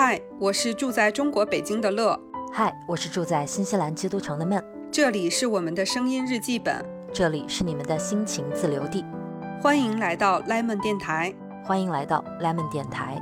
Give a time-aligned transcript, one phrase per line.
[0.00, 2.16] 嗨，我是住在中国北京的乐。
[2.52, 4.64] 嗨，我是住在新西兰基督城的闷。
[4.92, 9.04] 这里是我们的声音日记本，这里是你们的心情自留地。
[9.60, 11.34] 欢迎来到 Lemon 电台。
[11.64, 13.20] 欢迎来到 Lemon 电台。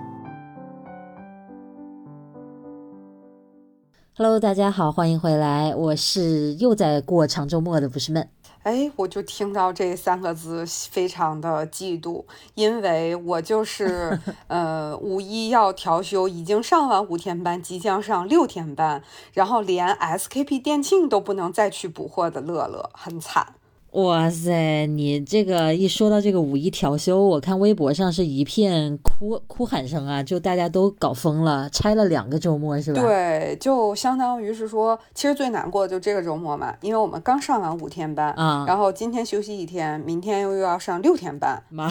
[4.14, 5.74] Hello，大家好，欢迎回来。
[5.74, 8.29] 我是又在过长周末的，不是闷。
[8.66, 12.24] 哎，我就听到这三个字，非常的嫉妒，
[12.56, 14.18] 因为我就是
[14.48, 23.55] 呃五一要调休，已经上完五天班，即将上六天班，然后连 SKP 店庆都不能再去补货的乐乐，很惨。
[23.96, 33.00] 哇塞，你这个一说到这个五一调休，我看微博上是一片哭哭喊声啊，就大家都搞疯了，拆了两个周末是吧？
[33.00, 41.88] 对，就相当于是说，其实最难过的就这个周末嘛，因为我们刚上完五天班啊，然后今天休息一天，明天又又要上六天班，妈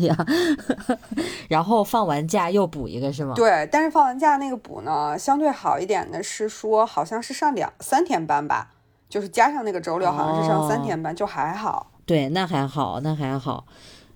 [0.00, 0.26] 呀！
[1.48, 3.34] 然后放完假又补一个是吗？
[3.36, 8.71] 对，但是放完假那个补呢，相对好一点的是说，好像是上两三天班吧。
[9.12, 11.92] 就是加上那个周六，好像是上三天班，就还好。
[12.06, 13.66] 对，那还好，那还好。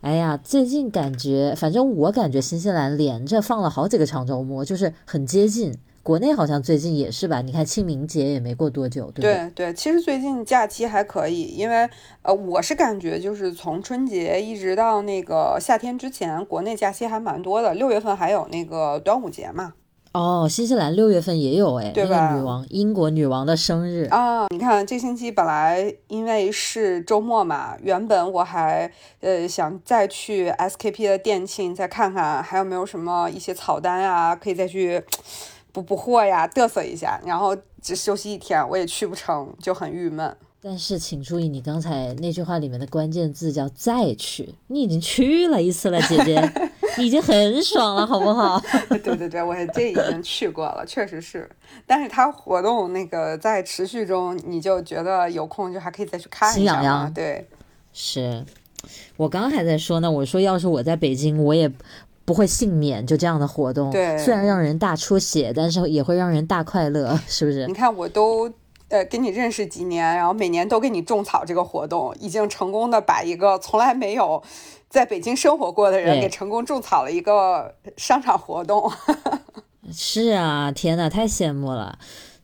[0.01, 5.75] 哎呀，最近感觉，反正我感觉新西兰连着放了好几个长周末，就是很接近。
[6.03, 7.43] 国内好像最近也是吧？
[7.43, 9.35] 你看清明节也没过多久，对对？
[9.35, 11.87] 对对，其实最近假期还可以，因为
[12.23, 17.75] 呃，我是感觉就是从春节一直到那个夏天之前，国内假期还蛮多的。
[17.75, 19.75] 六月份还有那个端午节嘛。
[20.17, 22.34] 哦，新西兰六月份也有哎，对吧？
[22.34, 24.47] 女王，英国女王的生日啊！
[24.48, 35.05] 你看这星期本来因为是周末嘛，原本我还呃想再去 SKP 的店庆再看看还有没有什么一些草单啊，可以再去
[35.70, 37.20] 补补货呀，嘚瑟一下。
[37.27, 40.34] 然后只休息一天，我也去不成，就很郁闷。
[40.69, 46.53] 但是请注意，你刚才那句话里面的关键字叫再去，你已经去了一次了，姐姐。
[46.98, 48.61] 你 已经很爽了，好不好？
[48.91, 51.48] 对对对，我这已经去过了，确实是。
[51.87, 56.56] 但是它活动那个在持续中，你就觉得有空就还可以再去看一下。
[56.56, 57.15] 心痒痒。
[57.15, 57.47] 对，
[57.93, 58.44] 是
[59.16, 61.71] 我刚刚还在说呢，我说要是我在北京，我也
[62.25, 63.93] 不会幸免就这样的活动。
[63.93, 67.69] 对，虽然让人大出血，但是也会让人大快乐，是不是？
[67.69, 68.53] 你看，我都
[68.89, 74.43] 呃跟你认识几年，然后每年都给你种草这个活动，已经成功的把一个从来没有。
[74.89, 78.91] 在北京生活过的人给成功种草了一个商场活动，
[79.93, 81.99] 是啊，天呐，太羡慕了。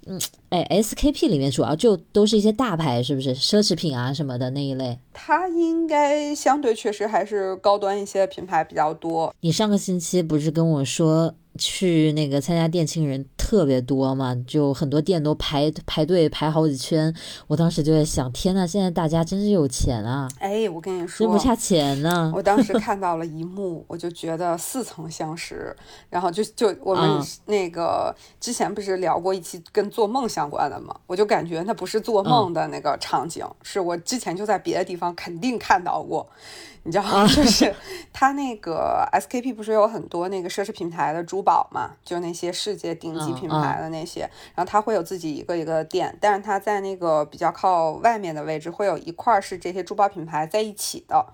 [0.07, 4.99] 嗯，哎，SKP 里面主要就都是一些大牌，是不是奢侈品啊什么的那一类？
[5.15, 9.33] 它应该相对确实还是高端一些品牌比较多。
[9.41, 11.35] 你上个星期不是跟我说？
[11.59, 17.15] 去那个参加店庆人特别多嘛，就很多店都排排队排好几圈。
[17.47, 20.29] 我当时就在想，天呐，现在大家真是有钱啊！
[20.39, 22.33] 哎，我跟你说，真不差钱呢。
[22.35, 25.75] 我当时看到了一幕，我就觉得似曾相识。
[26.09, 36.27] 然后就就我们那个之前不是聊过一期跟做梦相关的嘛，我就感觉那不是做梦的那个场景，是我之前就在别的地方肯定看到过。
[36.84, 37.72] 你知道， 就是
[38.12, 41.93] 他那个 SKP 不是有很多那个奢侈品牌的珠宝嘛？
[42.04, 44.22] 就那些世界顶级品牌的那些，
[44.54, 51.25] 然后他会有自己一个一个店，但是他在那个比较靠外面的位置，会有一块是这些珠宝品牌在一起的。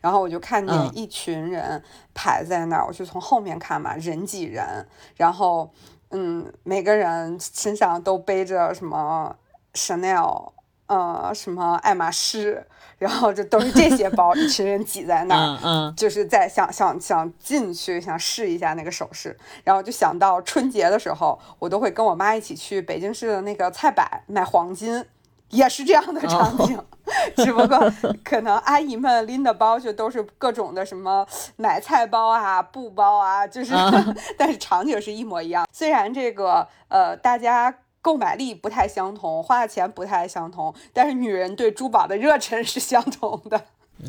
[0.00, 1.80] 然后我就看见一群人
[2.12, 5.72] 排在那儿，我就从后面看嘛，人挤人，然后
[6.10, 9.36] 嗯，每个人身上都背着什么
[9.72, 10.52] Chanel，
[10.86, 12.66] 呃，什么爱马仕。
[12.98, 19.36] 然后就都是这些包， 一群人挤在那儿，嗯，就是在想想想进去，想试一下那个首饰。
[19.64, 25.04] 然后就想到春节的时候，我都会跟我妈一起去北京市的那个菜百买黄金，
[25.50, 26.78] 也是这样的场景。
[27.36, 27.92] 只不过
[28.24, 31.24] 可能阿姨们拎的包就都是各种的什么
[31.54, 33.72] 买菜包啊、布包啊，就是，
[34.36, 35.66] 但是场景是一模一样。
[35.72, 37.72] 虽然这个呃，大家。
[38.06, 43.60] 购买力不太相同，花的钱不太相同，但是女人对珠宝的热忱是相同的，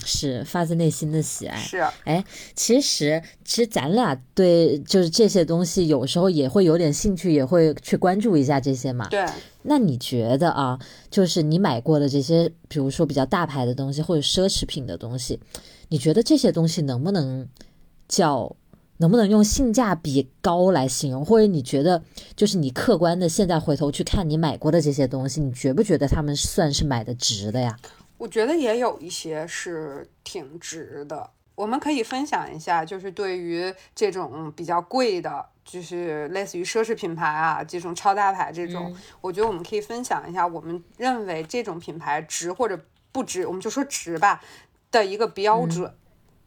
[0.05, 1.57] 是发自内心的喜爱。
[1.57, 9.07] 是，哎，其实其实咱俩对就是这些东西，有时候也会有点兴趣，也会去关注一下这些嘛。
[9.09, 9.25] 对。
[9.63, 10.79] 那你觉得啊，
[11.09, 15.39] 就是你买过的这些，比如说比较大牌的东西或者奢侈品的东西，
[15.89, 17.49] 你觉得这些东西能不能
[18.07, 18.55] 叫？
[18.97, 21.25] 能不能用性价比高来形容？
[21.25, 22.03] 或者你觉得，
[22.35, 27.77] 就是你客观的现在回头去看你买过的这些东西，你觉不觉得他们算是买的值的呀？
[28.17, 31.29] 我觉得也有一些是挺值的。
[31.53, 42.79] 我们可以分享一下，就是对于这种比较贵的，就是类似于奢侈品牌啊，这种超大牌这种，我觉得我们可以分享一下，我们认为这种品牌值或者
[43.11, 44.39] 不值，我们就说值吧
[44.91, 45.91] 的一个标准。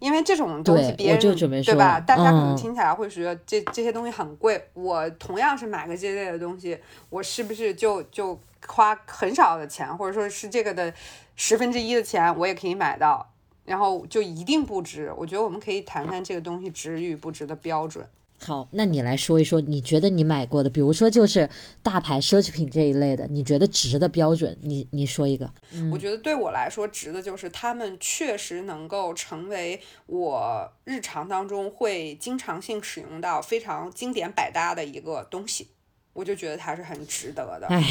[0.01, 2.01] 因为这种东西别人对吧？
[2.01, 4.61] 大家可能嗯听起来会觉得这这些东西很贵。
[4.75, 6.77] 我同样是买个这类的东西，
[7.11, 10.93] 我是不是就就花很少的钱，或者说是这个的
[11.37, 13.31] 十分之一的钱，我也可以买到，
[13.65, 15.13] 然后就一定不值？
[15.17, 18.05] 我觉得我们可以谈谈这个东西值与不值的标准。
[18.43, 21.49] 好，那你来说一说，你觉得你买过的，比如说就是
[21.83, 25.53] 大牌奢侈品这一类的，你觉得值的标准，你你说一个。
[25.93, 35.69] 我觉得对我来说值的就是他们确实能够成为我日常当中会经常性使用到非常经典百搭的一个东西，
[36.15, 37.85] 我就觉得它是很值得的，哎，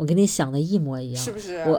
[0.00, 1.30] 我跟你想的一模一样是。
[1.30, 1.58] 不是？
[1.66, 1.78] 我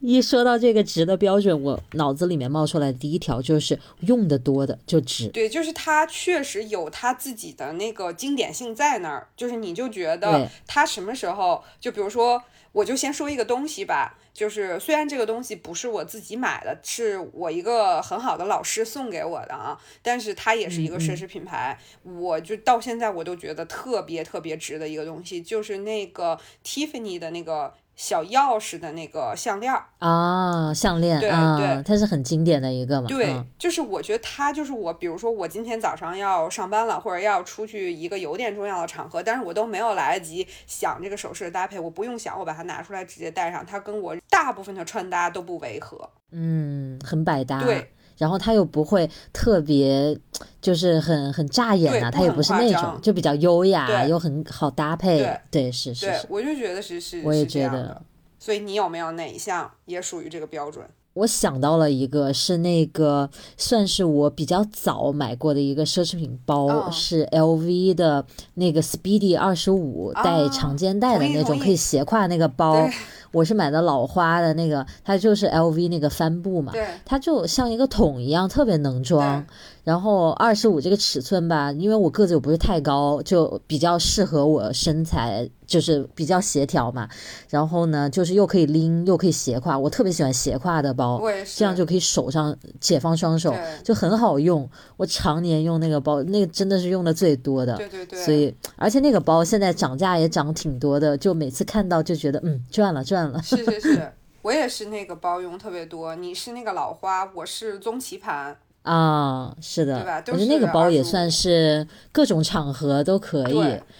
[0.00, 5.28] 一说到这个值的标准，我脑子里面冒出来的第一条就是用的多的就值。
[5.28, 12.42] 对，就是它确实有它自己的那个经典性在那儿，就是你就觉得对它什么时候，就比如说，
[12.72, 29.84] 我就先说一个东西吧，就是虽然这个东西不是我自己买的，是我一个很好的老师送给我的啊，但是它也是一个奢侈品牌，我就到现在我都觉得特别特别值的一个东西，就是那个 Tiffany 的那个小钥匙的那个项链儿。
[29.98, 33.08] 啊，项链对啊对，它是很经典的一个嘛。
[33.08, 46.08] 对，嗯就是我觉得它就是我，比如说我今天早上要上班了，或者要出去一个有点重要的场合，但是我都没有来得及想这个首饰的搭配，我不用想，我把它拿出来直接戴上，它跟我大部分的穿搭都不违和。
[46.30, 47.60] 嗯，很百搭。
[47.60, 50.14] 对，然后它又不会特别，
[50.60, 55.18] 就是很很扎眼呐、对不很它也不是那种，就比较优雅，又很好搭配。
[55.18, 58.02] 对对是是是。，我就觉得是是，我也觉得。
[58.38, 60.84] 所以你有没有哪一项也属于这个标准？
[61.14, 68.24] 我想到了一个，是那个算是我比较早买过的一个奢侈品包，嗯是 LV 的
[68.54, 72.92] 那个 Speedy 二十五啊带长肩带的那种，可以斜挎那个包对。
[73.32, 79.44] 我是买的老花的那个，它就是 LV 那个帆布嘛，对它就像一个桶一样，特别能装。
[79.84, 87.08] 然后二十五这个尺寸吧，因为我个子又不是太高，就比较适合我身材，就是比较协调嘛。
[87.48, 91.22] 然后呢，就是又可以拎，又可以斜挎，我特别喜欢斜挎的包。
[91.56, 94.68] 这样就可以手上解放双手，就很好用。
[94.98, 97.74] 我常年用那个包，那个真的是用的最多的。
[97.78, 103.40] 对对对，所以，而且那个包现在涨价也涨挺多的，就每次看到就觉得，嗯，赚了赚了。
[103.42, 104.12] 是是是，
[104.42, 106.14] 我也是那个包用特别多。
[106.16, 108.56] 你是那个老花，我是棕棋盘。
[108.82, 113.52] 啊，是的对吧，都我觉得那个包也算是各种场合都可以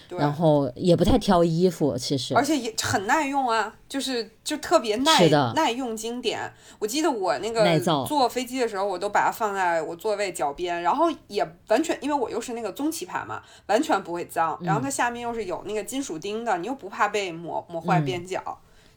[0.07, 6.51] 对，然后也不太挑衣服，其实而且也很耐用啊，就是就特别耐耐用经典。
[6.79, 14.57] 我记得我那个坐飞机的时候，我都把它放在我座位脚边，然后也完全因为我又是那个棕棋盘嘛，完全不会脏。
[14.61, 18.41] 然嗯后它下面又是有那个金属钉的，你又不怕被磨磨坏嗯边角，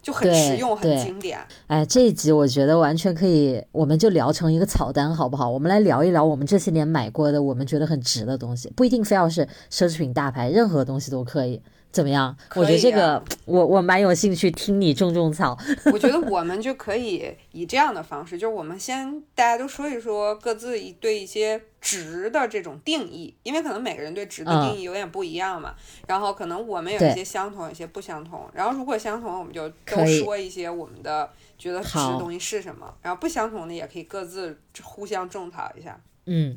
[0.03, 1.39] 就很实用，很经典。
[1.69, 5.49] 哎，这一集我觉得完全可以，我们就聊成一个草单，好不好？
[5.49, 11.63] 我们来聊一聊我们这些年买过的，我们觉得很值的东西，不一定非要是奢侈品大牌，任何东西都可以。
[11.93, 12.35] 怎么样？
[12.55, 15.57] 我觉得这个啊我我蛮有兴趣听你种种草。
[15.93, 25.75] 我觉得我们就可以以这样的方式，就是我们先大家都说一说各自一对一些值的这种定义，因为可能每个人对值的定义有点不一样嘛。
[26.07, 28.49] 然后可能我们有一些相同，有一些不相同。
[28.55, 31.29] 然后如果相同，我们就都说一些我们的
[31.59, 32.93] 觉得值的东西是什么。
[33.03, 36.01] 然后不相同的也可以各自互相种草一下。
[36.27, 36.57] 嗯，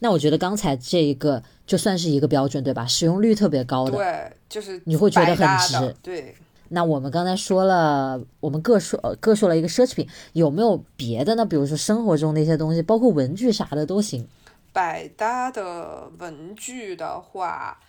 [0.00, 2.86] 那我觉得刚才这一个就算是一个标准，对吧？
[2.86, 3.92] 使用率特别高的。
[3.92, 6.34] 对，就是你会觉得很值的对。
[6.70, 11.46] 那我们刚才说了，我们各说呃各说了一个奢侈品，有没有别的呢？
[11.46, 14.28] 比如说生活中的一些东西，包括文具啥的都行。
[14.70, 17.80] 百搭的文具的话，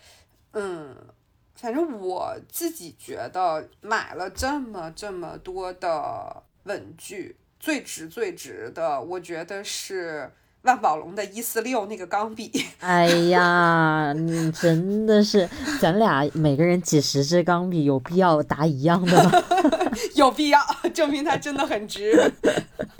[0.53, 0.95] 嗯，
[1.55, 10.31] 反正我自己觉得买了这么这么多的文具，最值最值的，我觉得是
[10.63, 12.51] 万宝龙的一四六那个钢笔。
[12.79, 15.49] 哎呀，你真的是，
[15.79, 19.31] 咱俩每个人几十支钢笔，有必要答一样的吗？
[20.15, 20.59] 有必要
[20.93, 22.31] 证明它真的很值。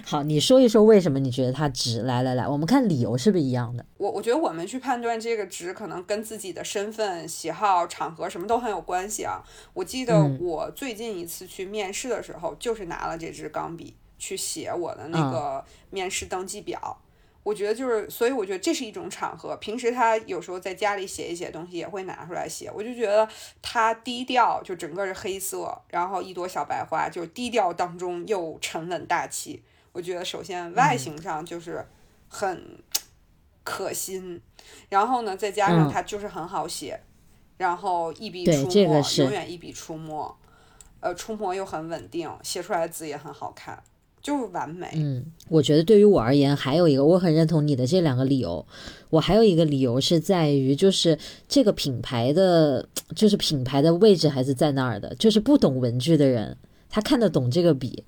[0.05, 2.01] 好，你说一说为什么你觉得它值？
[2.01, 3.85] 来来来，我们看理由是不是一样的？
[3.97, 9.43] 我我觉得我们去判断这个值，可能跟自己的身份、喜好、场合什么都很有关系啊。
[9.73, 16.97] 我记得嗯我最近一次去面试的时候，就是拿了这支钢笔去写我的那个面试登记表。
[17.43, 19.55] 我觉得就是，所以我觉得这是一种场合。
[19.58, 22.69] 平时他有时候在家里写一写东西，也会拿出来写。
[22.74, 23.27] 我就觉得
[23.62, 29.63] 他低调，就整个是黑色，然后一朵小白花，就低调当中又沉稳大气。
[29.91, 31.84] 我觉得首先外形上就是
[32.27, 32.84] 很
[33.63, 34.39] 可心，
[34.89, 37.00] 然后呢，再加上嗯它就是很好写，
[37.58, 40.38] 然后一笔出墨，这个永远一笔出墨，
[41.00, 43.81] 呃，出墨又很稳定，写出来的字也很好看。
[44.21, 44.89] 就是完美。
[44.95, 48.65] 嗯，我觉得对于我而言，还有一个我很认同你的这两个理由。
[49.09, 55.15] 我还有一个理由是在于，就是这个品牌的，就是品牌的位置还是在那儿的。
[55.15, 56.55] 就是不懂文具的人，
[56.89, 58.03] 他看得懂这个笔，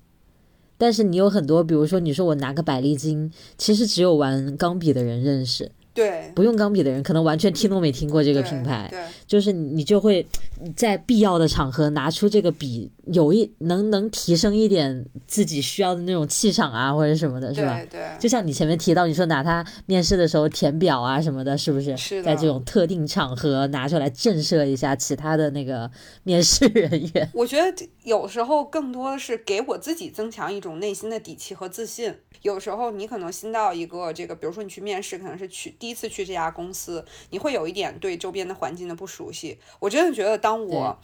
[0.78, 5.72] 但是你有很多，比如说你说我拿个百利金，其实只有玩钢笔的人认识。
[5.94, 10.26] 对，不用钢笔的人可能完全听都没听过这个品牌，对，就是你就会
[10.74, 17.78] 在必要的场合拿出这个笔，有一能能提升一点自己需要的那种气场啊，或者什么的，是吧？
[17.90, 21.96] 对，就像你前面提到，你说拿它面试的时候填表啊什么的，是不是？
[21.96, 25.90] 是在这种特定场合拿出来震慑一下其他的那个
[26.22, 27.28] 面试人员。
[27.34, 32.18] 我觉得有时候更多的是给我自己增强一种内心的底气和自信。
[32.42, 35.70] 有时候你可能新到一个这个，比如说你去面试，可能是去。
[35.78, 39.58] 第一次去这家公司，你会有一点对周边的环境的不熟悉。
[39.78, 40.98] 我真的觉得，当我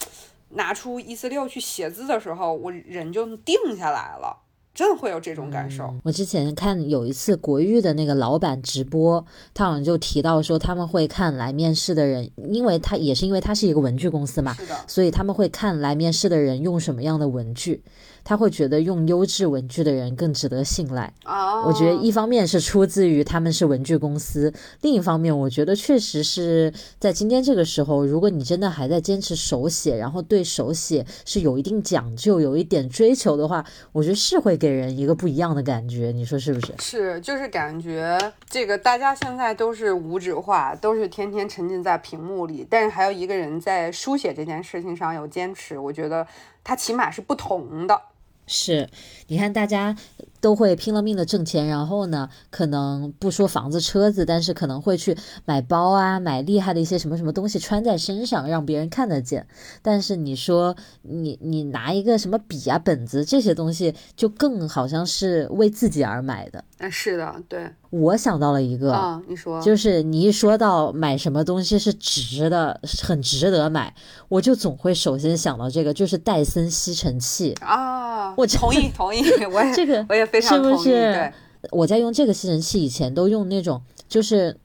[0.50, 4.42] 拿出一四六去写字的时候，我人就定下来了。
[4.78, 5.92] 真的会有这种感受。
[6.04, 14.56] 我之前看有一次国誉的那个老板直播，他好像就提到说他们会看来面试的人，因为他也是因为他是一个文具公司嘛，
[14.86, 17.82] 所以他们会看来面试的人用什么样的文具。
[18.28, 21.10] 他会觉得用优质文具的人更值得信赖。
[21.24, 36.12] 哦，我觉得一方面是出自于他们是文具公司，另一方面我觉得确实是在今天这个时候，如果你真的还在坚持手写，然后对手写是有一定讲究、有一点追求的话，我觉得是会给人一个不一样的感觉。
[36.12, 36.74] 你说是不是？
[36.80, 38.18] 是，就是感觉
[38.50, 46.26] 这个大家现在都是无纸化，都是天天沉浸在屏幕里，但是还有一个人在书写这件事情上有坚持，我觉得
[46.62, 47.98] 他起码是不同的。
[48.48, 48.88] 是，
[49.26, 49.94] 你看大家
[50.40, 59.46] 都会拼了命的挣钱，然后呢，可能不说房子车子，但是可能会去买包啊，买厉害的一些什么什么东西穿在身上，让别人看得见。
[59.82, 66.64] 但是你说你你拿一个什么笔啊、本子这些东西，就更好像是为自己而买的。
[66.78, 67.70] 啊，是的，对。
[67.90, 73.94] 我想到了一个，啊，你说，就是你一说到买什么东西是值的，很值得买，
[74.28, 78.34] 我就总会首先想到这个，就是戴森吸尘器啊。
[78.36, 80.84] 我同意，同意，我也 这个我也非常同意。
[80.84, 81.32] 对，
[81.70, 84.56] 我在用这个吸尘器以前都用那种，就是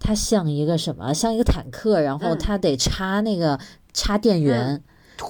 [0.00, 3.58] 它像一个什么，像一个坦克，然后它得插那个
[3.92, 4.82] 插电源。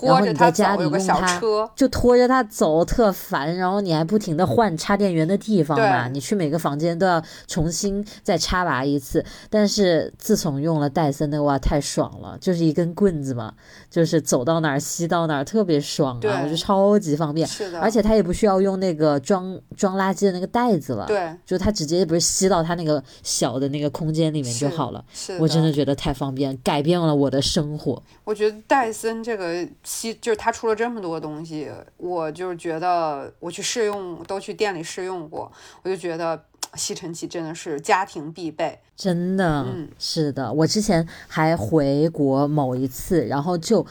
[0.03, 1.41] 然后你在家里用它，
[1.75, 3.57] 就拖着它走，特烦。
[3.57, 9.25] 然后你还不停的换插电源的地方嘛，你去每个房间都要重新再插拔一次。
[9.51, 13.53] 但是自从用了戴森的，哇，太爽了，就是一根棍子嘛，
[13.91, 16.41] 就是走到哪儿吸到哪儿，特别爽啊！
[16.43, 17.81] 我觉得超级方便，是的。
[17.81, 25.05] 而且它也不需要用那个装装垃圾的那个袋子了，对，就它直接不是吸到它那个小的那个空间里面就好了。
[25.13, 28.03] 是，我真的觉得太方便，改变了我的生活。
[28.25, 29.67] 我觉得戴森这个。
[29.85, 35.51] 吸就是它出了这么多东西，我就是觉得我去试用，都去店里试用过，
[35.83, 36.41] 我就觉得
[36.75, 40.53] 吸尘器真的是家庭必备，真的，嗯，是的。
[40.53, 43.87] 我之前还回国某一次，然后就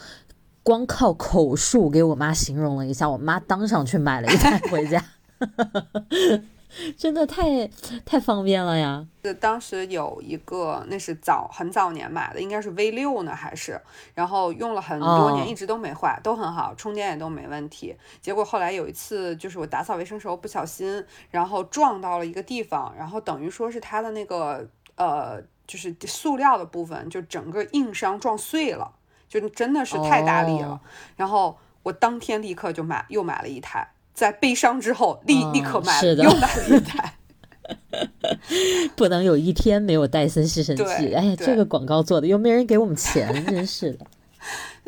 [0.62, 5.04] 光靠口述给我妈形容了一下，我妈当场去买了一台回家。
[7.02, 7.66] 真的太
[8.04, 9.04] 太方便了呀！
[9.24, 13.80] 是当时有一个，那是早很早年买的，应该是 V 六呢还是？
[14.14, 17.96] 然后用了很多年，一直都没坏，都很好，充电也都没问题。
[18.20, 28.92] 结果后来有一次，就是我打扫卫生时候不小心，然后撞到了一个地方，然后等于说是它的那个呃，就是塑料的部分，就整个硬伤撞碎了，
[29.28, 30.80] 就真的是太大力了。
[31.16, 33.88] 然后我当天立刻就买，又买了一台。
[34.14, 37.14] 在悲伤之后，立立刻买了，又买了一台。
[38.96, 41.14] 不能有一天没有戴森吸尘器。
[41.14, 44.06] 哎呀，这个广告做的又没人给我们钱，真是的。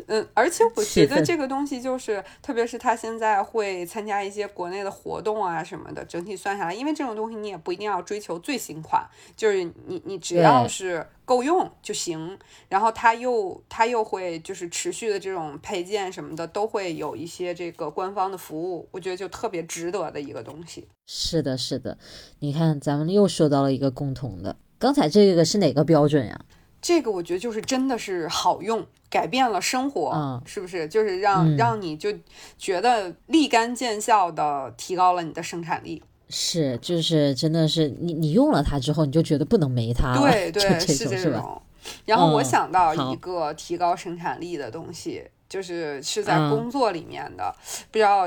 [0.07, 9.03] 嗯，而且我觉得这个东西就是，特别是他现在会参加一些国内的活动啊什么的，整体算下来，因为这种东西你也不一定要追求最新款，
[9.35, 12.37] 就是你你只要是够用就行。
[12.69, 20.87] 然后他又他又会就是持续的这种配件什么的都会有一些这个官方的服务，我觉得就特别值得的一个东西。
[21.07, 21.97] 是的，是的，
[22.39, 26.39] 你看咱们又说到了一个共同的，刚才这个是哪个标准呀？
[26.85, 30.87] 这个我觉得就是真的是好用，改变了生活，嗯是不是？
[30.87, 32.13] 就是让让你就
[32.59, 36.03] 觉得立竿见效的提高了你的生产力。
[36.29, 40.21] 是，就是真的是你你用了它之后，你就觉得不能没它了。
[40.21, 41.59] 对对，是这种。
[42.05, 47.51] 然后我想到一个提高生产力的东西，就是是在工作里面的，
[47.89, 48.25] 不知道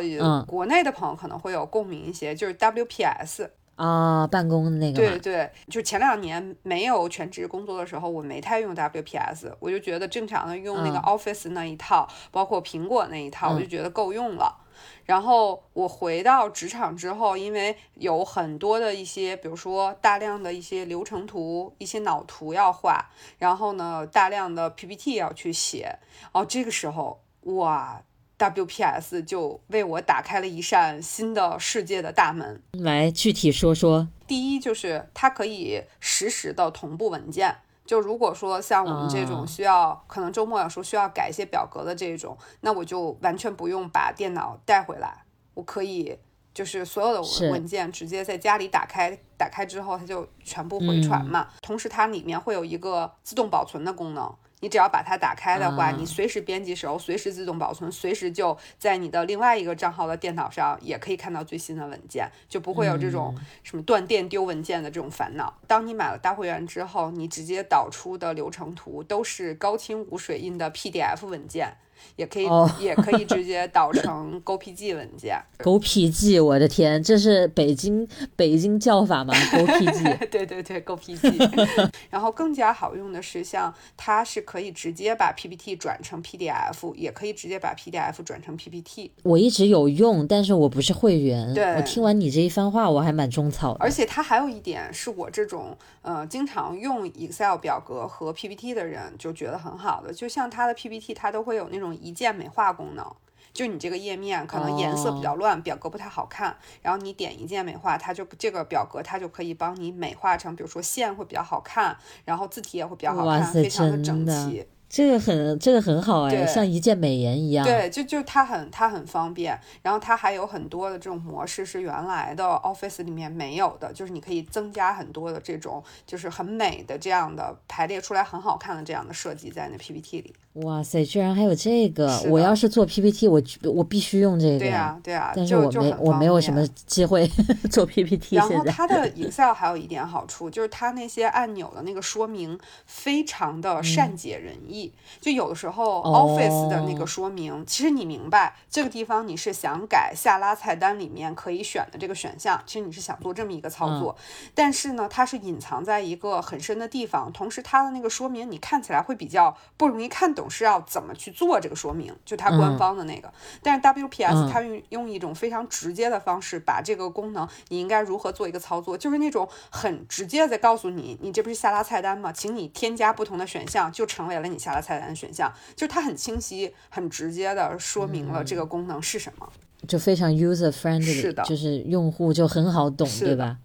[0.48, 3.48] 国内的朋友可能会有共鸣一些，就是 WPS。
[3.78, 4.96] 啊，办公的那个。
[4.96, 14.64] 对对，就前两年没有全职工作的时候，我没太用 WPS，我就觉得正常的用那个 Office 那一套，包括苹果那一套，我就觉得够用了。
[15.04, 23.08] 然后我回到职场之后，因为有很多的一些，比如说大量的一些流程图、一些脑图要画，
[23.38, 25.98] 然后呢，大量的 PPT 要去写。
[26.32, 28.02] 哦，这个时候，哇
[28.38, 32.62] ，WPS 就为我打开了一扇新的世界的大门。
[32.72, 34.08] 来，具体说说。
[34.26, 37.56] 第一，就是它可以实时的同步文件。
[37.86, 46.18] 就如果说像我们这种需要，可能周末有时候需要改一些表格的这种，那我就完全不用把电脑带回来，我可以
[46.52, 51.48] 就是所有的文件直接在家里打开，打开之后它就全部回传嘛。
[51.62, 54.30] 同时它里面会有一个自动保存的功能。
[54.60, 65.54] 你只要把它打开的话，你随时编辑时候随时自动保存，随时就在你的另外一个账号的电脑上也可以看到最新的文件，就不会有这种什么断电丢文件的这种烦恼。
[65.66, 71.74] 当你买了大会员之后，你直接导出的流程图都是高清无水印的 PDF 文件。
[72.16, 72.46] 也可以，
[72.80, 75.36] 也可以直接导成 GoPG 文件。
[75.58, 79.34] GoPG，我的天，这是北京北京叫法吗？
[79.52, 81.90] GoPG，对对对，GoPG。
[82.10, 89.10] 然后更加好用的是，像它是可以直接把 PPT 转成 PDF，也可以直接把 PDF 转成 PPT。
[89.24, 91.52] 我一直有用，但是我不是会员。
[91.52, 93.78] 对，我听完你这一番话，我还蛮种草的。
[93.80, 101.87] 而且它还有一点是我这种呃经常用 Excel 表格和 PPT 的人就觉得很好的，就像它的 PPT，它都会有那种。
[101.94, 103.04] 一键美化功能，
[103.52, 114.66] 就你这个页面可能颜色比较乱，表格不太好看，然后你点一键美化，它就这个表格它就可以帮你美化成，比如说线会比较好看，然后字体也会比较好看，非常的整齐。
[114.88, 117.64] 这个很这个很好哎，像一键美颜一样。
[117.66, 130.34] 对，就就它很它很方便，然后它还有很多的这种模式是原来的 Office 里面没有的，就是你可以增加很多的这种就是很美的这样的排列出来很好看的这样的设计在那 PPT 里。
[130.64, 132.20] 哇塞，居然还有这个！
[132.30, 133.40] 我要是做 PPT，我
[133.72, 134.58] 我必须用这个。
[134.58, 135.32] 对呀，对呀。
[135.36, 137.30] 但是我没我没有什么机会
[137.70, 138.34] 做 PPT。
[138.34, 144.77] 然后它的 Excel 还有一点好处，就是它那些按钮的那个说明非常的善解人意。
[145.20, 154.16] 就有的时候 Office 的那个说明，其实你明白这个地方你是想改下拉菜单里面可以选的这个选项，其实你是想做这么一个操作。
[154.54, 160.46] 但是呢，它是隐藏在一个很深的地方，同时它的那个说明你看起来会比较不容易看懂。
[160.50, 162.12] 是要怎么去做这个说明？
[162.24, 163.30] 就它官方的那个，
[163.62, 172.32] 但是 WPS 它用用一种非常直接的方式，把这个功能你应该如何做一个操作，就是那种很直接的告诉你，你这不是下拉菜单吗？
[172.32, 175.52] 请你添加不同的选项，就成为了你下拉菜单的选项。
[175.74, 179.48] 就是它很清晰、很直接的说明了这个功能是什么，
[179.86, 183.58] 就非常 user friendly，是的，就是用户就很好懂，对吧？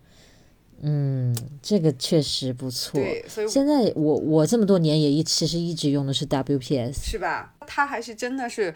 [0.86, 3.00] 嗯，这个确实不错。
[3.00, 7.54] 对，所以现在我我这么多年也一其实一直用的是 WPS，是吧？
[7.66, 8.76] 它还是真的是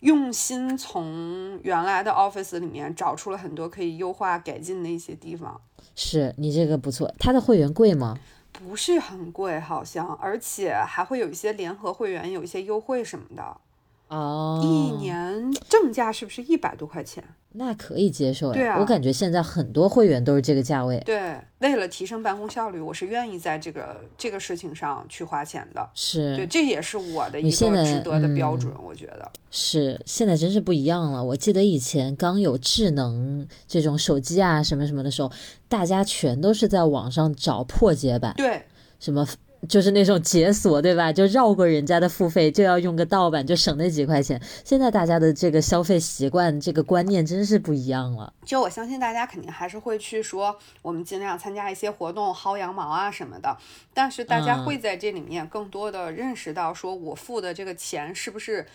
[0.00, 5.60] 用心从原来的 Office 里面找出了很多可以优化改进的一些地方。
[5.94, 8.18] 是你这个不错，它的会员贵吗？
[8.58, 13.60] 不是很贵，好像，而且还会有一些联合会员有一些优惠什么的。
[14.08, 17.22] 哦，一年正价是不是一百多块钱？
[17.58, 18.52] 那可以接受呀。
[18.52, 21.02] 对啊，我感觉现在很多会员都是这个价位。
[21.06, 25.88] 对，为了提升办公效率，我是愿意在这个这个事情上去花钱的。
[25.94, 28.70] 是，对，这也是我的一个值得的标准。
[28.84, 31.24] 我觉得是，现在真是不一样了。
[31.24, 35.32] 我记得以前刚有智能这种手机啊什么什么的时候，
[35.66, 38.34] 大家全都是在网上找破解版。
[38.36, 38.62] 对，
[39.00, 39.26] 什么？
[39.68, 41.12] 就是那种解锁，对吧？
[41.12, 44.40] 就绕过人家的付费，就要用个盗版，就省那几块钱。
[44.64, 48.32] 现在大家的这个消费习惯、这个观念真是不一样了。
[48.44, 53.56] 就我相信大家肯定还是会去说，我们尽量参加一些活动，薅羊毛啊什么的。
[53.92, 58.66] 但是大家会在这里面更多的认识到，说我付的这个钱是不是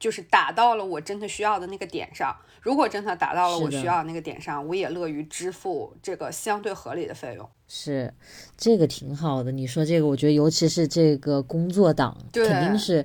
[0.00, 2.34] 就是打到了我真的需要的那个点上。
[2.62, 7.48] 如果真的打到了我需要那个点上，我也乐于支付这个相对合理的费用。
[7.66, 8.12] 是，
[8.56, 9.50] 这个挺好的。
[9.50, 13.02] 你说这个，我觉得尤其是这个工作党，肯定是，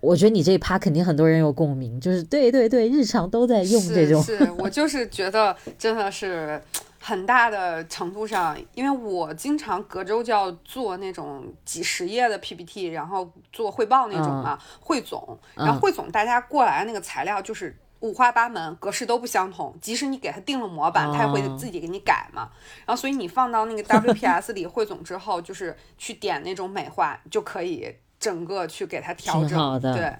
[0.00, 4.22] 我觉得你这一趴肯定很多人有共鸣，就是对对对，日常都在用这种。
[4.22, 6.62] 是我就是觉得真的是
[7.02, 17.76] 很大的程度上，因为我经常隔周就要做那种几十页的 PPT，然后做汇报那种嘛，汇总，然后汇总大家过来那个材料就是。
[18.02, 19.72] 五花八门，格式都不相同。
[19.80, 22.50] 即使你给他定了模板，他也会自己给你改嘛。
[22.84, 29.80] 然后，所以你放到那个 WPS 里汇总之后，就是去点那种美化，就可以整个去给它调整。
[29.80, 30.12] 对，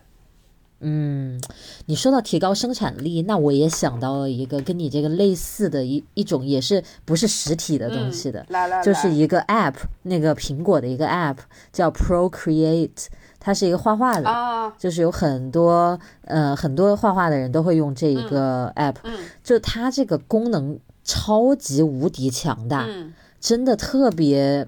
[0.82, 1.40] 嗯，
[1.86, 11.36] 你说到提高生产力，那我也想到了一个跟你这个类似的一一种，也是不是实体的东西的，来来，就是一个 app，那个苹果的一个 app
[11.72, 13.06] 叫 Procreate，
[13.38, 19.12] 它是一个画画的，啊，就是有很多呃很多画画的人都会用这一个 app，嗯。
[19.44, 23.14] 就它这个功能超级无敌强大，嗯。
[23.40, 24.64] 真的特别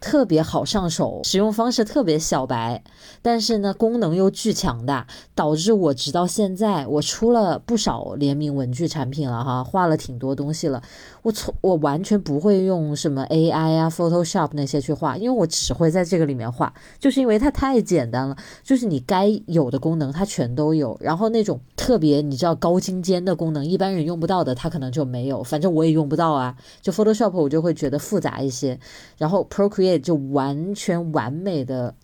[0.00, 2.82] 特别好上手，使用方式特别小白，
[3.20, 10.82] 但是呢，功能又巨强大，导致我直到现在，我出了不少联名文具产品了哈，画了挺多东西了，
[11.28, 26.56] 我从我完全不会用什么 AI 啊、Photoshop 那些去画，因为我只会在这个里面画，就是因为它太简单了，就是你该有的功能它全都有，然后那种特别你知道高精尖的功能，一般人用不到的，它可能就没有，反正我也用不到啊。
[26.80, 28.80] 就 Photoshop 我就会觉得复杂一些，
[29.18, 31.94] 然后 Procreate 就完全完美的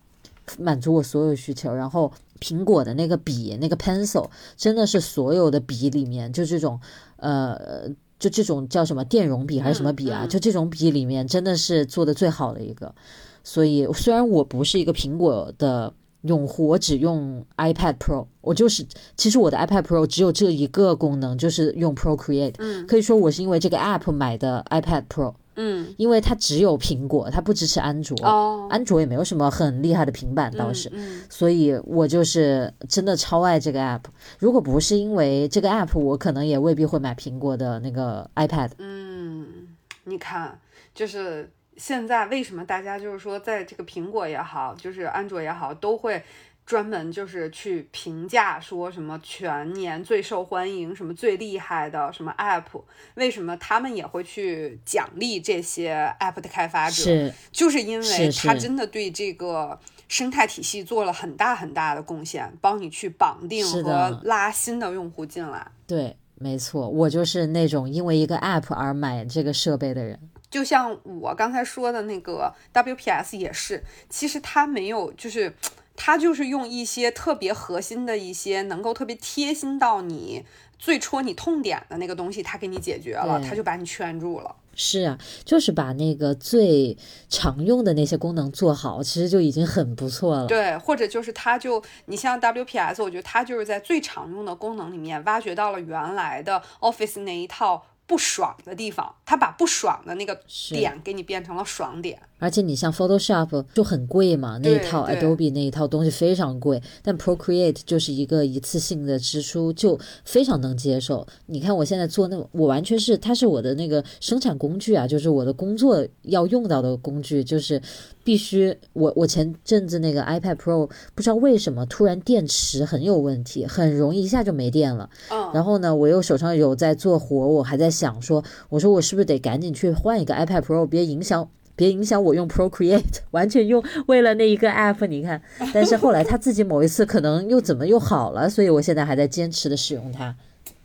[0.59, 6.79] 满足我所有需求，然后苹果的那个笔那个 Pencil 真的是所有的笔里面就这种
[7.17, 7.89] 呃。
[8.19, 10.27] 就这种叫什么电容笔还是什么笔啊？
[10.27, 12.95] 就这种笔里面真的是做的最好的一个。
[13.43, 22.55] 所以虽然我不是一个苹果的用户，我只用 iPad Pro，我就是其实我的 iPad Pro 只有这一个功能，就是用 Procreate。
[22.59, 30.91] 嗯可以说我是因为这个 app 买的 iPad Pro，嗯，因为它只有苹果，它不支持安卓，哦，安卓也没有什么很厉害的平板倒是。
[30.93, 34.03] 嗯所以我就是真的超爱这个 app。
[34.39, 38.71] 如果不是因为这个 app，我可能也未必会买苹果的那个 iPad。
[38.79, 39.69] 嗯，
[40.05, 40.59] 你看，
[40.95, 46.23] 就是现在为什么大家就是说，在这个苹果也好，就是安卓也好，都会
[46.67, 52.83] 专门就是去评价说什么全年最受欢迎、什么最厉害的什么 app，
[53.15, 57.03] 为什么他们也会去奖励这些 app 的开发者？
[57.03, 65.71] 是，就是因为是是它真的对这个生态体系做了很大很大的贡献，帮你去绑定和拉新的用户进来。
[65.87, 70.19] 对，没错，我就是那种因为一个 app 而买这个设备的人。
[70.51, 75.53] 就像我刚才说的那个 WPS 也是，其实它没有，就是
[75.97, 80.45] 它就是用一些特别核心的一些能够特别贴心到你
[80.79, 84.57] 最戳你痛点的那个东西，他给你解决了，对它就把你圈住了。
[84.77, 90.47] 是啊，就是把那个最常用的那些功能做好，其实就已经很不错了。
[90.49, 102.21] 对，或者就是它就你像 WPS，我觉得它就是在最常用的功能里面挖掘到了原来的 Office 那一套不爽的地方，它把不爽的那个点给你变成了爽点。
[102.45, 111.27] 而且你像 Photoshop 就很贵嘛，那一套 Adobe 那一套东西非常贵，但 Procreate 就是一个一次性的支出，就非常能接受。
[111.47, 117.81] 你看我现在做那，我完全是它是我的那个生产工具啊，就是我的工作要用到的工具，就是
[118.23, 125.09] 必须我我前阵子那个 iPad Pro 不知道为什么突然电池很有问题，很容易一下就没电了。
[125.31, 131.49] 嗯，然后呢，我又手上有在做活，我还在想说，我说我是不是得赶紧去换一个 iPad Pro，别影响。
[131.77, 135.41] 别影响我用 Procreate，完全用为了那一个 app，你看。
[135.73, 140.35] 但是后来他自己某一次可能又怎么又好了，所以我现在还在坚持的使用它。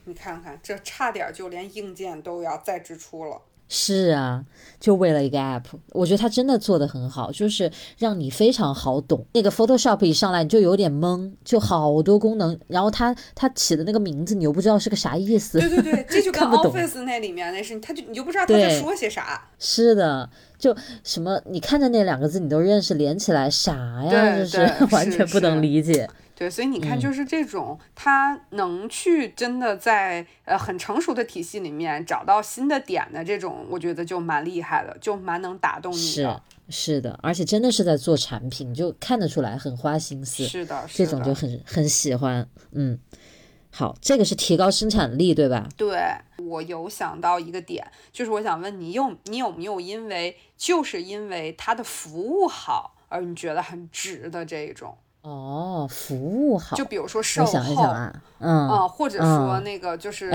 [0.05, 3.41] 你看看，这差点就连硬件都要再支出了。
[3.71, 4.43] 是啊，
[4.79, 9.23] 就为了一个 app，我觉得他真的做的很好，就是让你非常好懂。
[9.33, 15.59] 那个 Photoshop 一上来你就有点懵，就好多功能，然后它它起的那个名字你又不知道是个啥意思。
[15.59, 19.47] 对对对，这就跟 看 Office 那里面那是，他就你就不知道他在说些啥。
[19.59, 20.27] 是的，
[20.59, 24.09] 就什么你看着那两个字你都认识，连起来啥呀？
[24.09, 26.07] 对就是对 完全不能理解。
[26.35, 36.41] 对，所以你看，嗯就是这种，他能去真的在呃很成熟的体系里面找到新的点的这种，我觉得就蛮厉害的，就蛮能打动你是的。
[36.69, 42.47] 是的，而且真的是在做产品，就看得出来很花心思，是的，这种就很很喜欢。
[42.71, 42.97] 嗯，
[43.71, 45.67] 好，这个是提高生产力，对吧？
[45.75, 45.99] 对
[46.49, 54.97] 我有想到一个点，就是我想问你有你有没有因为就是因为它的服务好而你觉得很值的这种？
[55.21, 60.29] 哦，服务好，就比如说售后，我想一想啊，嗯，啊，或者说嗯那个就是，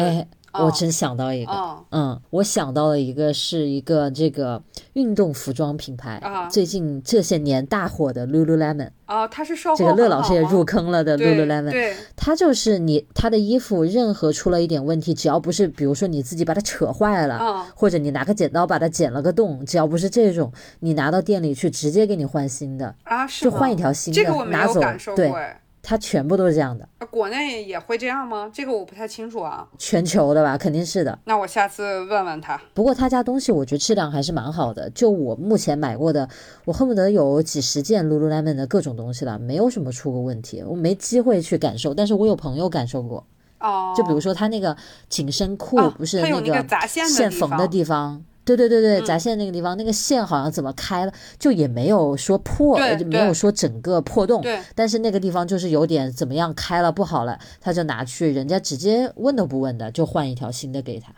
[0.62, 1.84] 我真想到一个，嗯。
[1.90, 4.62] 嗯，我想到了一个是一个这个
[4.92, 6.48] 运动服装品牌，啊。
[6.48, 25.60] 最近这些年大火的 Lululemon，啊，它是售后这个乐老师也入坑了的？Lululemon，对，它就是你他的衣服任何出了一点问题，只要不是比如说你自己把它扯坏了，嗯或者你拿个剪刀把它剪了个洞，只要不是这种，你拿到店里去直接给你换新的，啊，是就换一条新的这个我没拿走有感受对过哎。
[25.86, 26.88] 它全部都是这样的。
[27.10, 28.50] 国内也会这样吗？
[28.52, 29.68] 这个我不太清楚啊。
[29.78, 31.16] 全球的吧，肯定是的。
[31.24, 32.58] 那我下次问问他。
[32.72, 34.88] 不过他家东西我觉得质量还是蛮好的。
[34.90, 36.26] 就我目前买过的，
[36.64, 40.64] 我恨不得有几十件 Lululemon 的各种东西了，没有什么出过问题。
[40.66, 43.24] 我没机会去感受，但是我有朋友感受过。
[43.60, 43.92] 哦。
[43.94, 44.74] 就比如说他那个
[45.10, 48.24] 紧身裤，不是那个线缝的地方。
[48.44, 54.42] 对对对对，闸线那个地方，那个线好像怎么开了，就也没有说破，就没有说整个破洞。
[54.42, 54.60] 对。
[54.74, 61.12] 但是那个地方就是有点怎么样开了不好了，他就拿去，人家直接问都不问的就换一条新的给他。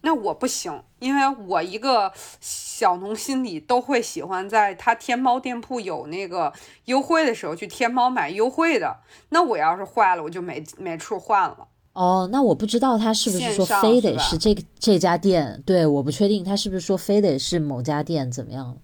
[0.00, 6.52] 那我不行，因为我一个小农心里都会喜欢在他天猫店铺有那个
[6.84, 8.98] 优惠的时候去天猫买优惠的。
[9.30, 11.66] 那我要是坏了，我就没没处换了。
[11.98, 18.76] 哦，那我不知道他是不是说非得是这个这家店，对，我不确定他是不是说非得是某家店怎么样。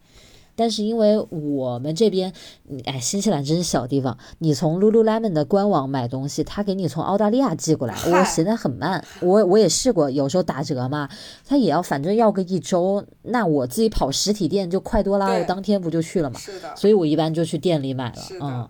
[0.57, 2.33] 但是因为我们这边，
[2.87, 9.05] 哎，新西兰真是小地方，你从 Lululemon 的官网买东西，他给你从澳大利亚寄过来，我嫌得很慢。
[9.21, 11.09] 我我也试过，有时候打折嘛，
[11.47, 16.39] 他也要反正要个一周，那我自己跑实体店就快多啦，我当天不就去了嘛。
[16.39, 16.75] 是的。
[16.75, 18.69] 所以我一般就去店里买了，嗯。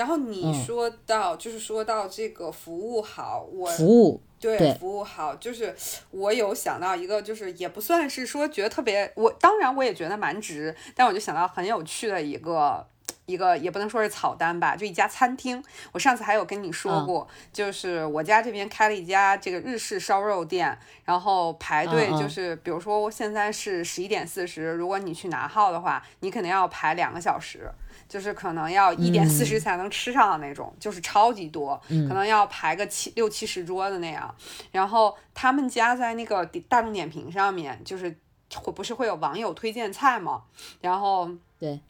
[0.00, 5.76] 然后你说到，就是说到这个服务好，我服务对服务好，就是
[6.10, 12.86] 我有想到一个，就是也不算是说觉得特别，我当然我也觉得蛮值，但我就想到很有趣的一个
[13.26, 15.62] 一个，也不能说是草单吧，就一家餐厅。
[15.92, 27.70] 我上次还有跟你说过，就是我家这边开了一家这个日式烧肉店，然后排队就是，比如说现在是十一点四十，如果你去拿号的话，你肯定要排两个小时。
[28.10, 34.34] 就是可能要一点四十才能吃上的那种，就是超级多，可能要排个七六七十桌的那样。
[34.72, 38.18] 然后他们家在那个大众点评上面，就是
[38.52, 40.42] 会不是会有网友推荐菜吗？
[40.80, 41.80] 然后对，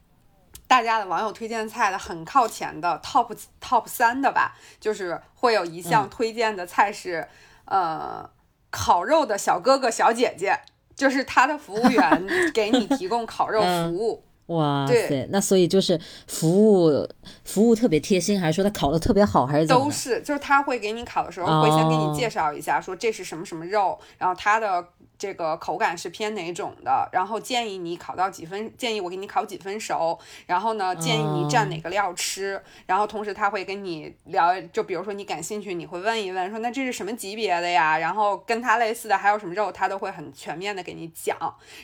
[0.67, 7.27] 大家的网友推荐菜的很靠前的 top top 三的吧，就是会有一项推荐的菜是
[7.65, 8.29] 呃
[8.69, 10.59] 烤肉的小哥哥小姐姐，
[10.95, 14.23] 就是他的服务员 给你提供烤肉服务。
[14.55, 17.07] 哇塞，那所以就是服务
[17.43, 19.67] 服务特别贴心，还是说他烤的特别好，还是？
[19.67, 24.87] 都是，就是他会给你烤的时候会先给你介绍一下，说这是什么什么肉，然后它的。
[25.21, 27.07] 这个口感是偏哪种的？
[27.11, 28.75] 然后建议你烤到几分？
[28.75, 30.17] 建议我给你烤几分熟？
[30.47, 32.59] 然后呢，建议你蘸哪个料吃？
[32.87, 37.99] 然后同时他会跟你聊，就比如说你感兴趣，你会问一问，说那这是什么级别的呀？
[37.99, 41.37] 然后跟他类似的还有什么肉，他都会很全面的给你讲。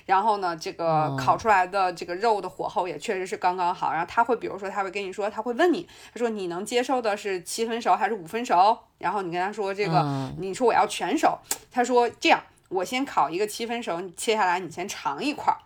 [0.07, 3.91] 然后呢，这个烤出来的这个肉的火候也确实是刚刚好。
[3.91, 8.75] 然后他会比如说他会跟你说，他会问你，他说你能接受的是七分熟还是五分熟？
[8.97, 11.37] 然后你跟他说这个，你说我要全熟，
[11.71, 12.41] 他说这样。
[12.69, 15.59] 我先烤一个七分熟，切下来你先尝一块儿，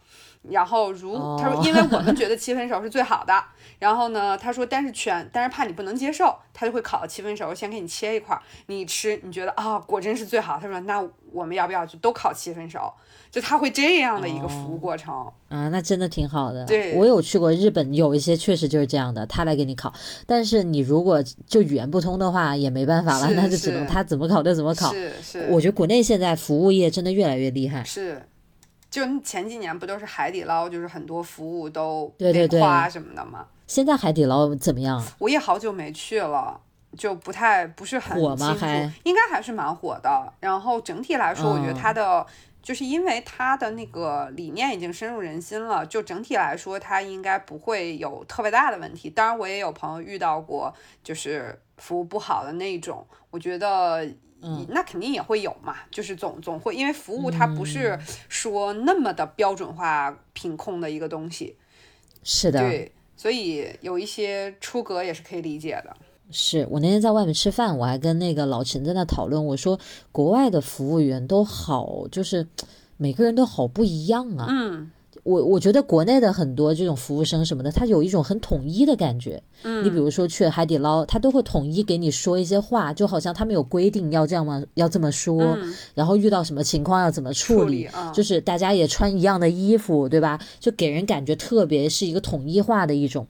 [0.49, 3.33] 然后如他说，因为我们觉得七分熟是最好的。
[3.77, 10.59] 然后呢，他说，但是全，但是怕你不能接受，他就会烤到七分熟，先给你切一块儿，你吃，你觉得啊，果真是最好。
[10.61, 12.93] 他说，那我们要不要就都烤七分熟？
[13.31, 15.13] 就他会这样的一个服务过程
[15.47, 16.65] 啊，那真的挺好的。
[16.65, 19.91] 对，我有去过日本，有一些确实就是这样的，他来给你烤。
[20.27, 24.91] 但是你如果就语言不通的话，也没办法了，那就只能他怎么烤就怎么烤。
[24.93, 27.83] 是是，我觉得国内现在服务业真的越来越厉害。
[27.83, 28.21] 是。
[28.91, 33.47] 就前几年不都是海底捞，就是很多服务都被夸什么的吗？
[33.65, 35.01] 现在海底捞怎么样？
[35.17, 36.59] 我也好久没去了，
[36.97, 38.53] 就不太不是很火吗？
[38.53, 40.33] 还应该还是蛮火的。
[40.41, 42.27] 然后整体来说，我觉得它的
[42.61, 49.09] 就是因为它的那个理念已经深入人心了，就整体来说它应该不会有特别大的问题。
[49.09, 54.05] 当然，我也有朋友遇到过就是服务不好的那种，我觉得。
[54.41, 61.55] 嗯，那肯定也会有嘛，就是总总会，因为服务它不是说那么的标准化品控的一个东西，
[62.23, 65.95] 是的，对，所以有一些出格也是可以理解的。
[66.31, 69.79] 是我那天在外面吃饭，我还跟那个老陈在那讨论，我说
[70.11, 72.47] 国外的服务员都好，就是
[72.97, 74.47] 每个人都好不一样啊。
[74.49, 74.91] 嗯。
[75.23, 79.41] 我我觉得国内的很多这种服务生什么的，他有一种很统一的感觉。
[79.63, 84.63] 嗯，你比如说去海底捞，他都会统一给你说一些话，就好像他们有规定要这样吗？
[84.73, 85.57] 要这么说，
[85.93, 90.39] 然后遇到什么情况要怎么处理，就是大家也穿一样的衣服，对吧？
[90.59, 93.27] 就给人感觉特别是一个统一化的一种。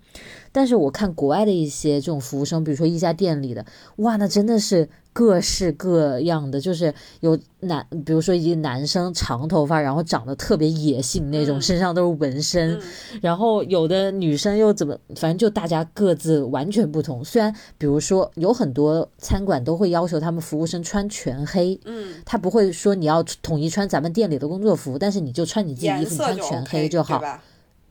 [0.53, 3.65] 但是我看国外的一些这种服务生，比如说一家店里的，
[3.97, 4.87] 哇，那真的是。
[5.13, 12.79] 各式各样的，就是有男，比如说一个男生长头发，然后长得特别野性那种，身上都是纹身，
[13.21, 17.23] 然后有的女生又怎么，反正就大家各自完全不同。
[17.25, 27.21] 虽然比如说有很多餐馆都会要求他们服务生穿全黑，嗯，他不会说你要统一穿咱们店里的工作服，但是你就穿你自己衣服，穿全黑就好，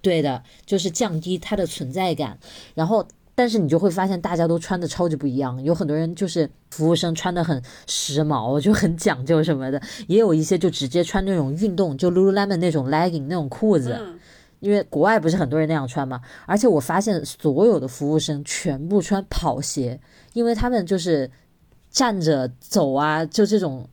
[0.00, 2.38] 对的，就是降低他的存在感，
[2.74, 3.06] 然后。
[3.40, 13.98] 但是你就会发现大家都穿的超级不一样，有很多人就是服务生穿的很时髦，就很讲究什么的，也有一些就直接穿那种运动，就 Lululemon 那种 legging 那种裤子，
[14.58, 16.20] 因为国外不是很多人那样穿嘛。
[16.44, 19.98] 而且我发现所有的服务生全部穿跑鞋，
[20.34, 21.30] 因为他们就是
[21.90, 23.88] 站着走啊，就这种。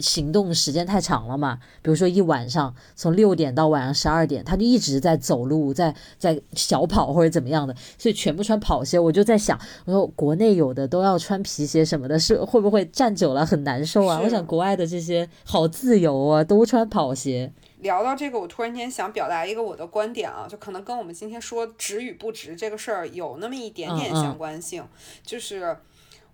[0.00, 1.58] 行动时间太长了嘛？
[1.82, 8.98] 比如说一晚上从六点到晚上十二点，他就一直在走路，在在小跑或者怎么样的，所以全部穿跑鞋。
[8.98, 14.20] 我就在想，我说国内有的都要穿皮鞋什么的，是会不会站久了很难受啊？
[14.22, 17.52] 我想国外的这些好自由啊，都穿跑鞋。
[17.80, 24.84] 聊到这个，我突然间想表达一个我的观点啊，就可能跟我们今天说值与不值这个事儿有那么一点点相关性，
[25.24, 25.76] 就是。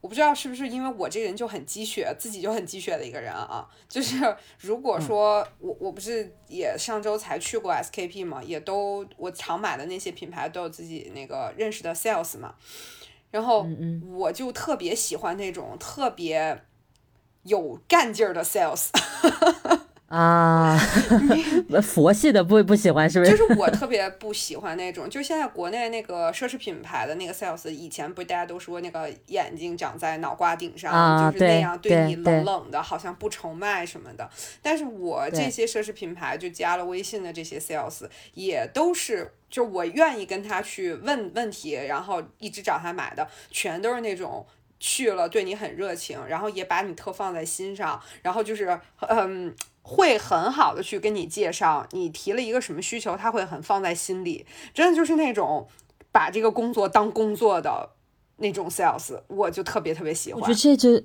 [0.05, 3.67] 我不知道是不是因为我这人就很鸡血，自己就很鸡血的一个人啊。
[3.89, 4.19] 就是
[4.61, 12.55] 如果说我我不是也上周才去过 SKP 嘛，也都我常买的那些品牌都有自己那个认识的 sales 嘛，
[13.31, 13.67] 然后
[14.13, 16.61] 我就特别喜欢那种特别
[17.45, 18.89] 有干劲儿的 sales。
[20.15, 20.79] 啊，
[21.83, 23.33] 佛系的不不喜欢是不是？
[23.33, 34.31] 就是我特别不喜欢那种，就现在国内那个奢侈品牌的那个 sales，以前不大家都说那个眼睛长在脑瓜顶上，就是那样对你冷冷的，好像不愁卖什么的。
[34.63, 44.47] 但是我这些奢侈品牌就加了微信的这些 sales，也都是，就我愿意跟他去问问题，然后一直找他买的，全都是那种
[44.79, 49.53] 去了对你很热情，然后也把你特放在心上，然后就是嗯。
[49.87, 55.69] 会很好的去跟你介绍，你提了一个什么需求，他会很放在心里，真的就是那种
[56.11, 57.91] 把这个工作当工作的
[58.39, 60.41] 那种 sales，我就特别特别喜欢。
[60.41, 61.03] 我觉得这就，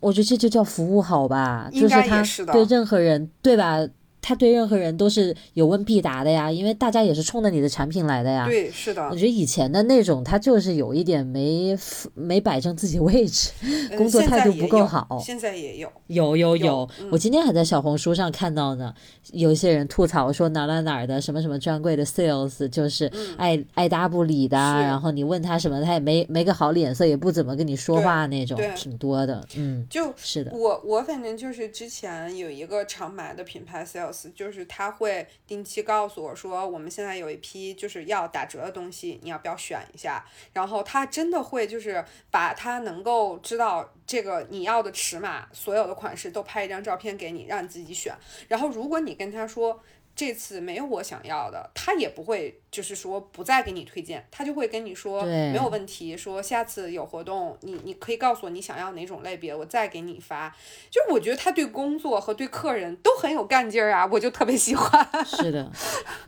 [0.00, 3.86] 我觉得这就叫服务好吧，就是他对任何人，对吧？
[4.26, 8.44] 他对任何人都是有问必答的呀，因为大家也是冲着你的产品来的呀。
[8.48, 9.00] 对，是的。
[9.04, 11.78] 我觉得以前的那种，他就是有一点没
[12.12, 13.52] 没摆正自己位置，
[13.96, 15.22] 工作态度不够好。
[15.24, 16.88] 现在也有，有有有。
[17.12, 18.92] 我今天还在小红书上看到呢，
[19.30, 29.46] 有一些人吐槽说哪哪哪儿的什么什么专柜的 sales 就是爱爱搭不理的，然后你问他什么，他也没没个好脸色，也不怎么跟你说话那种，挺多的。
[29.56, 30.50] 嗯，就是的。
[30.52, 34.15] 我我反正就是之前有一个常买的品牌 sales。
[34.34, 40.24] 就是他会定期告诉我说，我们现在有一批就是要打折的东西，你要不要选一下？
[40.52, 48.14] 然后他真的会就是把他能够知道这个你要的尺码，所有的款式都拍一张照片给你，让你自己选。
[48.48, 49.80] 然后如果你跟他说
[50.16, 52.60] 这次没有我想要的，他也不会。
[52.68, 60.54] 就是说不再给你推荐，他就会跟你说没有问题，说下次有活动，你你可以告诉我你想要哪种类别，我再给你发。
[60.90, 65.08] 就我觉得他对工作和对客人都很有干劲儿啊，我就特别喜欢。
[65.24, 65.72] 是的，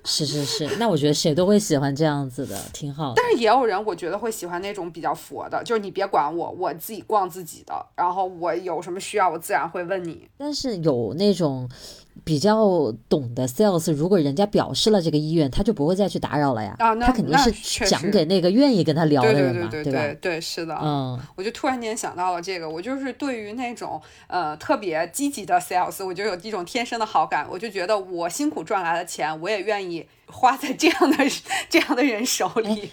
[0.06, 3.12] 是是是，那我觉得谁都会喜欢这样子的，挺好。
[3.14, 10.26] 但是也有人我觉得会喜欢那种比较佛的，就是你别管我，我自己逛自己的，然后我有什么需要我自然会问你。
[10.38, 11.68] 但是有那种
[12.24, 16.38] 比较懂的 sales，如果人家表示了这个意愿，他就不会再去打。
[16.38, 17.50] 扰了呀，他肯定是
[17.84, 20.14] 讲给那个愿意跟他聊的人嘛，对吧？
[20.20, 31.16] 对，是的，嗯，我就突然间想到了这个，我就是对于那种呃特别积极的 sales，我就有一种天生的好感，我就觉得我辛苦赚来的钱，我也愿意花在这样的
[31.68, 32.90] 这样的人手里。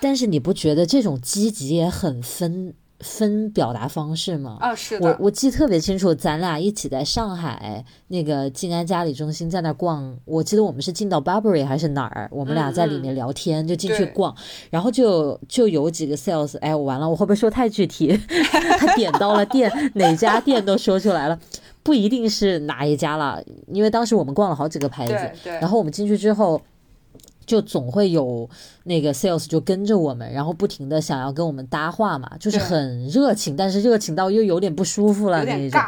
[0.00, 2.74] 但是你不觉得这种积极也很分？
[3.02, 4.56] 分表达方式吗？
[4.60, 5.06] 啊，是的。
[5.06, 10.16] 我我记得特别清楚，咱俩一起在上海那个静安嘉里中心在那逛。
[10.24, 14.34] 我记得我们是进到 Burberry 还是哪儿，我们俩在里面聊天，就进去逛。
[14.70, 18.18] 然后就就有几个 sales，哎，我完了，我会不会说太具体？
[18.78, 21.38] 他点到了店，哪家店都说出来了，
[21.82, 25.50] 不一定是哪一家了，因为当时我们逛了好几个牌子。
[25.60, 26.60] 然后我们进去之后。
[27.46, 28.48] 就总会有
[28.84, 35.80] 那个 sales 就跟着我们，然后不停的想要跟我们搭话嘛，就是很热情，但是热情到又有点不舒服了那种。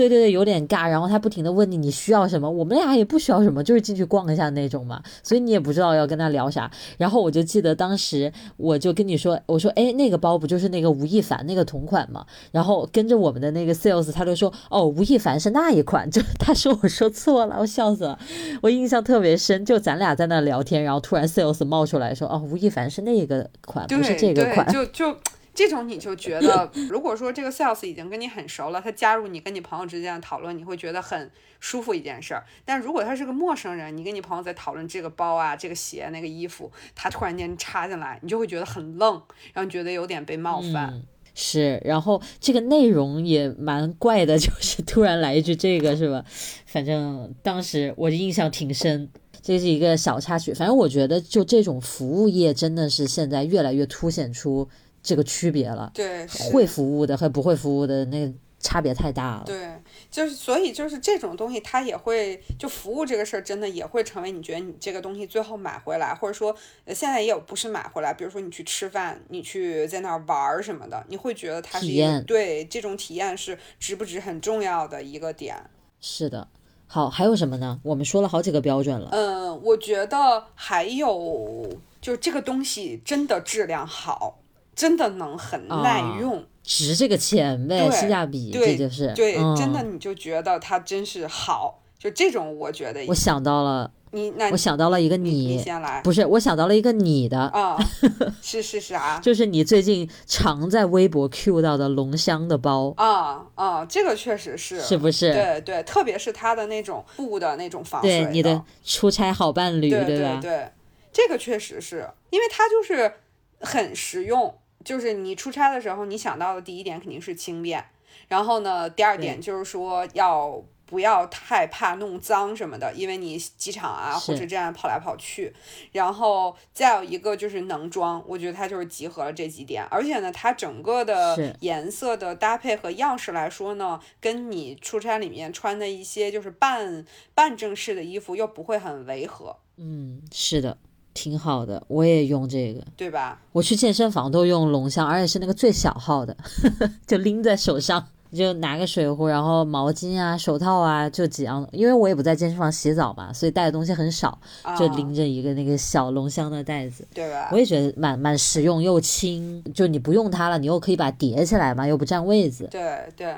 [0.00, 0.88] 对对对，有点尬。
[0.88, 5.02] 然后他不停的问你你需要什么，我们俩也不需要什么，就是进去逛一下那种嘛。
[5.22, 6.70] 所以你也不知道要跟他聊啥。
[6.96, 12.24] 然后我就记得当时我就跟你说，我说哎那个包不就是那个吴亦凡那个同款嘛？
[12.50, 18.18] 然后跟着我们的那个 sales 他就说哦吴亦凡是那一款，就他说我说错了，我笑死了。
[18.62, 25.14] 我印象特别深，就咱俩在那聊天，然后突然 sales 冒出来说哦吴亦凡是那个款，不是这个款，就就。
[25.60, 32.42] 这种你就觉得，如果说这个 sales 已经跟你很熟了，他加入你跟你朋友之间的讨论，你会觉得很舒服一件事儿。
[32.64, 39.20] 但如果他是个陌生人，你跟你朋友在讨论这个包啊、这个鞋、那个衣服，他突然间插进来，你就会觉得很愣，
[39.52, 41.02] 然后觉得有点被冒犯。
[41.34, 46.24] 是，然后这个内容也蛮怪的， 就是突然来一句这个是吧？
[46.64, 49.10] 反正当时我印象挺深。
[49.42, 50.52] 这是一个小插曲。
[50.52, 54.68] 反正我觉得，就这种服务业真的是现在越来越凸显出
[55.02, 55.90] 这个区别了。
[55.94, 59.42] 对，会服务的和不会服务的那个差别太大了。
[59.46, 59.74] 对，
[60.10, 66.54] 就是所以就是这种东西，它也会就服务这个事儿，真的也会成为你觉得你这个东西最后买回来，或者说
[66.88, 75.56] 现在也有不是买回来，比如说你去吃饭，你去在那儿玩儿什么的，你会觉得它是一个对这种体验是值不值很重要的一个点。
[76.00, 76.48] 是的。
[76.92, 77.78] 好，还有什么呢？
[77.84, 79.10] 我们说了好几个标准了。
[79.12, 81.66] 嗯，我觉得还有
[82.00, 84.40] 就这个东西真的质量好，
[84.80, 93.04] 真的能很耐用，值这个钱呗，性价比，这就是对，真的你就觉得它真是好，就这种我觉得。
[93.08, 93.90] 我想到了。
[94.12, 97.78] 你那，我想到了一个你，你先来，不是，我想到了一个你的啊，
[98.42, 99.20] 是是啥？
[99.22, 105.30] 就是你最近常在微博 Q 到的龙香的包啊啊，这个确实是，是不是？
[105.32, 110.40] 对对，特别是它的那种布的那种防水，对你的出差好伴侣，对吧？
[110.40, 110.72] 对对，
[111.12, 113.12] 这个确实是因为它就是
[113.60, 114.52] 很实用，
[114.84, 117.84] 就是你出差的时候，你想到的第一点肯定是轻便，
[118.28, 120.62] 然后呢，第二点就是说要。
[120.90, 125.54] 不要太怕弄脏什么的，因为你机场啊、火车站跑来跑去，
[125.92, 137.06] 然后再有一个就是能装，我觉得它就是集合了这几点，而且呢，它整个的颜色的搭配和样式来说呢，跟你出差里面穿的一些就是半
[137.36, 139.56] 半正式的衣服又不会很违和。
[139.76, 140.76] 嗯，是的，
[141.14, 143.40] 挺好的，我也用这个，对吧？
[143.52, 146.36] 我去健身房都用龙香，而且是那个最小号的，
[147.06, 148.06] 就拎在手上。
[148.32, 151.68] 就拿个水壶，然后毛巾啊、手套啊，就几样。
[151.72, 154.38] 因为我也不在健身房洗澡嘛，所以带的东西很少，
[154.78, 157.04] 就拎着一个那个小龙香的袋子。
[157.12, 157.48] 对吧？
[157.50, 162.68] 我也觉得蛮蛮实用又轻，就你不用它了，你又可以把它叠起来嘛，又不占位子。
[162.70, 163.34] 对对，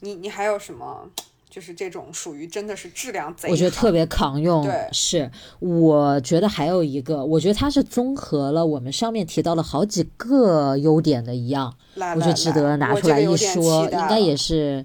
[0.00, 1.10] 你你还有什么？
[1.56, 4.62] 就是这种属于真的是质量贼，我觉得特别扛用。
[4.62, 14.84] 对，是我觉得还有一个，我觉得它是综合了我们上面提到了好几个优点的一样，我觉得值得拿出来一说，应该也是，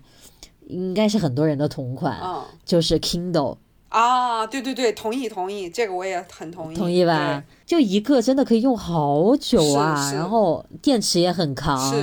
[0.68, 2.18] 应该是很多人的同款，
[2.64, 3.58] 就是 Kindle。
[3.90, 6.78] 啊，对对对，同意同意，这个我也很同意。
[6.78, 7.44] 同意吧？
[7.66, 11.94] 就一个真的可以用好久啊，然后电池也很扛，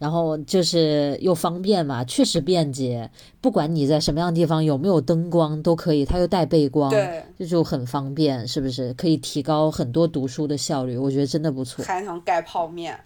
[0.00, 3.08] 然后就是又方便嘛，确实便捷。
[3.40, 8.92] 不管你在什么样的地方，有没有灯光都可以，它又带背光，对，这就很方便，是不是？
[8.94, 11.84] 可以提高很多读书的效率，我觉得真的不错。
[11.84, 12.98] 还能盖泡面，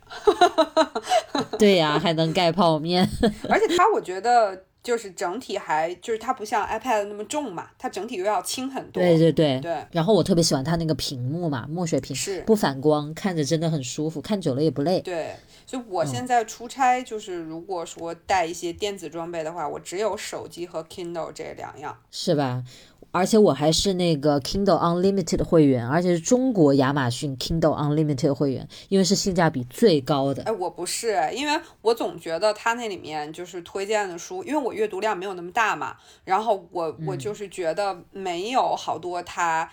[1.59, 3.07] 对呀，还能盖泡面，
[3.51, 4.64] 而且它，我觉得。
[4.84, 9.03] 就是整体还就是它不像 iPad 那么重嘛，它整体又要轻很多。
[9.03, 9.78] 对对对对。
[9.90, 15.01] 然后我特别喜欢它那个屏幕嘛，墨水屏，是不反光，看着真的很舒服，看久了也不累。
[15.01, 15.34] 对，
[15.67, 21.97] 所以我现在出差就是如果说带一些电子装备的话，我只有手机和 Kindle 这两样。
[22.11, 22.62] 是吧？
[23.11, 30.43] 而且我还是那个 Kindle Unlimited 会员，而且是中国亚马逊 Kindle Unlimited 会员，因为是性价比最高的。
[30.43, 39.71] 哎，我不是，因为我总觉得它那里面就是推荐的书，因为我阅读量没有那么大嘛，然后我我就是觉得没有好多它。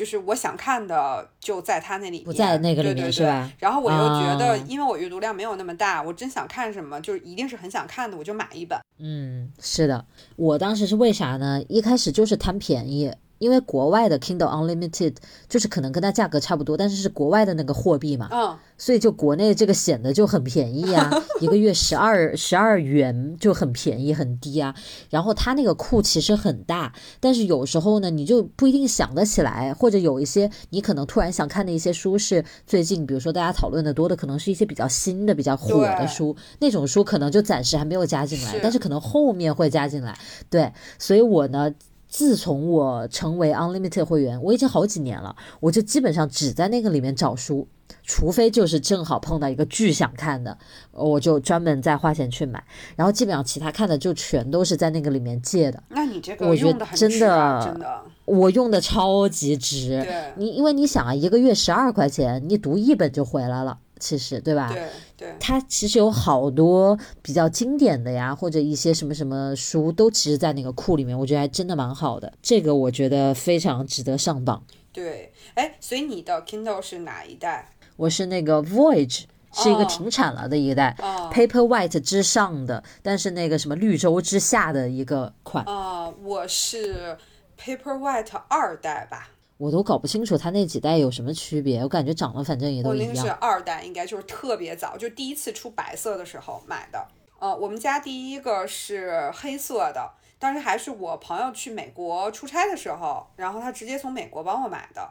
[0.00, 3.52] 就是我想看的就在他那里，不在那个里面是吧？
[3.58, 8.80] 然后我又觉得，因为我阅读量没有那么大，我真想看什么，就是一定是很想看的，我就买一本。
[8.98, 11.62] 嗯，是的，我当时是为啥呢？
[11.68, 13.12] 一开始就是贪便宜。
[13.40, 15.16] 因为国外的 Kindle Unlimited
[15.48, 21.10] 就是可能跟它价格差不多，但是是国外的那个货币嘛，嗯，所以就国内这个显得就很便宜啊，
[21.40, 24.74] 一个月 十二十二元就很便宜很低啊。
[25.08, 40.14] 然后它那个库其实很大，但是有时候呢，你就不一定想得起来，或者有一些你可能突然想看的一些书是最近，比如说大家讨论的多的，可能是一些比较新的、比较火的书，那种书可能就暂时还没有加进来，但是可能后面会加进来。
[40.50, 41.74] 对，所以我呢。
[42.10, 47.68] 自从我成为 Unlimited 会员，我已经好几年了，我就基本上只在那个里面找书，
[48.02, 50.58] 除非就是正好碰到一个巨想看的，
[50.90, 52.62] 我就专门再花钱去买。
[52.96, 55.80] 然后基本上其他看的就全都是在那个里面借的。
[55.90, 60.04] 那你这个我觉得真的真的，我用的超级值。
[60.36, 63.78] 你因为你想啊，一个月十二块钱，你读一本就回来了。
[64.00, 64.72] 其实对吧？
[64.72, 72.32] 对对，它其实有好多比较经典的呀，或者一些什么什么书，都其实在那个库里面，我觉得还真的蛮好的。
[72.42, 74.64] 这个我觉得非常值得上榜。
[74.92, 77.70] 对，哎，所以你的 Kindle 是哪一代？
[77.96, 80.96] 我是那个 Voyage，是一个停产了的一代
[81.32, 85.64] ，Paperwhite 之上的，但是那个什么绿洲之下的一个款。
[85.66, 87.16] 啊，我是
[87.56, 89.28] Paperwhite 二代吧。
[89.60, 93.08] 我都搞不清楚它那几代有什么区别，我感觉长得反正也都一样。
[93.08, 97.06] 我那个是二代，应该就是特别早，就第一次出白色的时候买的。
[97.38, 105.06] 呃，我们家第一个是黑色的，当时还是我朋友去美国出差的时候，然后他直接从美国帮我买的。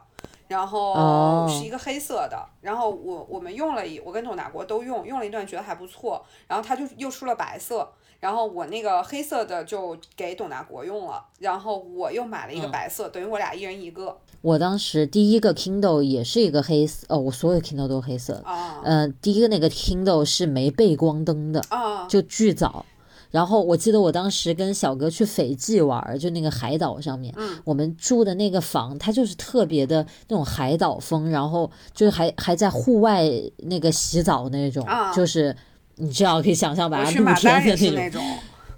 [0.48, 7.88] 然后是一个黑色的，然后我我们用了一，我跟董大国都用，用了一段觉得还不错，然后他就又出了白色，
[8.18, 14.18] 然后我那个黑色的就给董大国用了，然后我又买了一个白色，等于我俩一人一个。
[14.42, 18.34] 我当时第一个 Kindle 也是一个黑色，哦，我所有的 Kindle 都是黑色。
[18.34, 18.44] 的，
[18.84, 21.62] 嗯，第一个那个 Kindle 是没背光灯的，
[22.08, 22.84] 就巨早。
[23.30, 27.32] 然后我记得我当时跟小哥去斐济玩，就那个海岛上面，
[27.64, 33.24] 我们住的那个房，它就是特别的那种海岛风，然后就是还还在户外
[33.58, 34.84] 那个洗澡那种，
[35.14, 35.54] 就是
[35.94, 38.20] 你知道可以想象吧，露天的那种，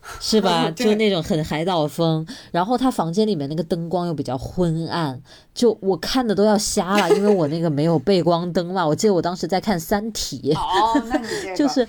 [0.21, 0.71] 是吧？
[0.71, 2.27] 就那种很海岛风。
[2.51, 5.21] 然后他房间里面那个灯光又比较昏暗，
[5.55, 8.87] 就我看的都要瞎了， 因为我那个没有背光灯嘛。
[8.87, 10.55] 我记得我当时在看《三体》，
[11.57, 11.87] 就是。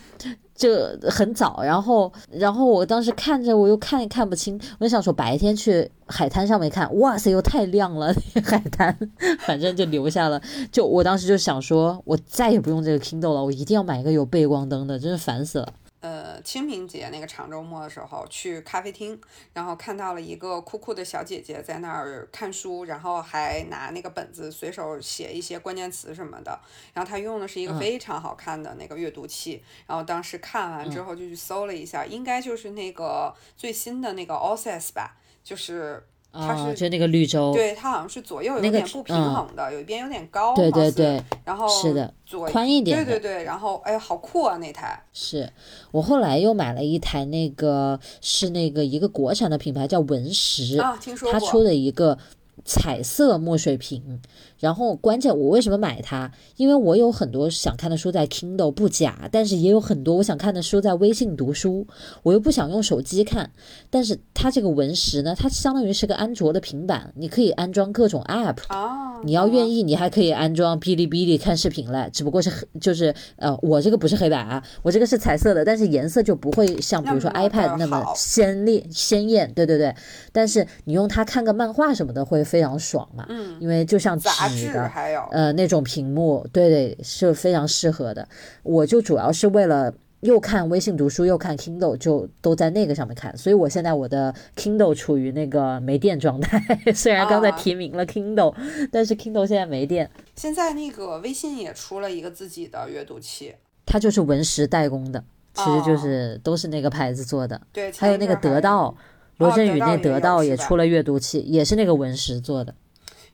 [0.55, 0.69] 就
[1.09, 8.13] 很早，然后，然后我当时看着，我又看也看不清，我就想说白天去海滩上面看，哇塞，又太亮了，
[8.45, 8.95] 海滩，
[9.39, 10.39] 反正就留下了。
[10.71, 15.73] 就我当时就想说，我再也不用这个 Kindle 了，我一定要买一个有背光灯的，真是烦死了。
[16.03, 19.17] 呃，清明节那个长周末的时候去咖啡厅，
[19.53, 26.59] 然后看到了一个酷酷的小姐姐在那儿看书，然后还拿那个本子随手写一些关键词什么的。
[26.93, 29.63] 然后她用的是一个非常好看的那个阅读器。
[29.87, 36.05] 然后当时看完之后就去搜了一下，应该就是那个最新的那个 o s s 吧，就是。
[36.33, 44.99] 它是就那个绿洲，对，它好像是左右有点不平衡的，有一边有点高，对对对，然后是的，左宽一点，对对对，然后哎，好酷啊那台！
[45.13, 45.47] 是
[45.91, 52.17] 我后来又买了一台，那个是那个一个国产的品牌叫文石啊，听说过，它出的一个
[52.65, 54.19] 彩色墨水屏。
[54.63, 56.31] 然后关键我为什么买它？
[56.55, 61.85] 因为我有很多想看的书在 Kindle 不假，但是也有很多我想看的书在微信读书，
[62.23, 63.51] 我又不想用手机看。
[63.89, 68.59] 但是它这个文石呢，它相当于是个安卓的平板，你可以安装各种 App。
[68.69, 69.19] 哦。
[69.25, 72.49] 你要愿意，你还可以安装哔哩哔哩看视频嘞，只不过是
[72.79, 79.51] 就是呃，我这个不是黑白啊，我这个是彩色的，但是颜色就不会像比如说 iPad 那么鲜烈鲜艳。
[79.53, 79.93] 对对对。
[80.31, 83.25] 但是你用它看个漫画什么的会非常爽嘛？
[83.27, 83.57] 嗯。
[83.59, 84.17] 因为就像
[84.55, 84.73] 纸。
[84.73, 88.27] 的，还有呃那种屏幕，对对，是非常适合的。
[88.63, 93.35] 我就主要是为了又看微信读书又看 Kindle，就都在那个上面看。
[93.37, 96.61] 所以我现在我的 Kindle 处于那个没电状态。
[96.95, 98.55] 虽然刚才提名了 Kindle，
[98.91, 100.09] 但是 Kindle 现在没电。
[100.35, 103.53] 现在那个微信也出了一个自己的阅读器，
[103.85, 105.23] 它就是文石代工的，
[105.53, 107.59] 其实就是都是那个牌子做的。
[107.73, 108.95] 对，还有那个得到，
[109.37, 112.73] 罗振宇那得到也出了阅读器，也是那个文石做的。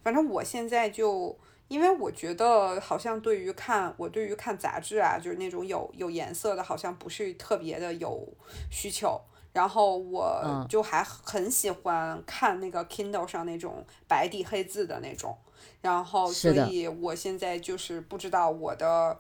[0.03, 1.37] 反正我现在就，
[1.67, 8.27] 因为我觉得好像对于看我对于看杂志啊，就是那种有有颜色的，好像不是特别的有
[8.71, 9.19] 需求。
[9.51, 15.35] 然后我就还很喜欢看那个 Kindle 上那种白底黑字的那种。
[15.81, 19.19] 然后所以我现在就是不知道我的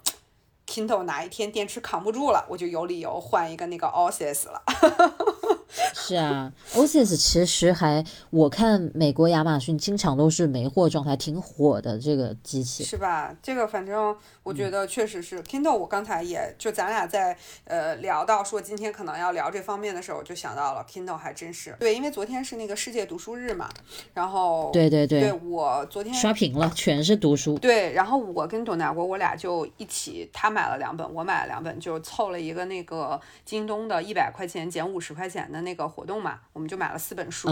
[0.67, 4.61] Kindle 哪一天电池扛不住了，我就有理由换一个那个 o s i s 了。
[5.93, 13.35] 是啊，OSIS 其实还我看美国亚马逊经常都是没货状态，挺火的这个机器，是吧？
[13.41, 15.77] 这个反正我觉得确实是 Kindle。
[15.77, 23.69] 我刚才也就咱俩在呃聊到说今天可能要聊这方面的时候，我就想到了 Kindle 还真是对，因为昨天是那个世界读书日嘛，
[24.13, 27.57] 然后对对对，对我昨天刷屏了，全是读书。
[27.59, 37.49] 对，然后我跟董大国我俩就一起，他买了两本，我买了两本，就凑了一个那个京东的一百块钱减五十块钱的那个活动嘛，我们就买了四本书，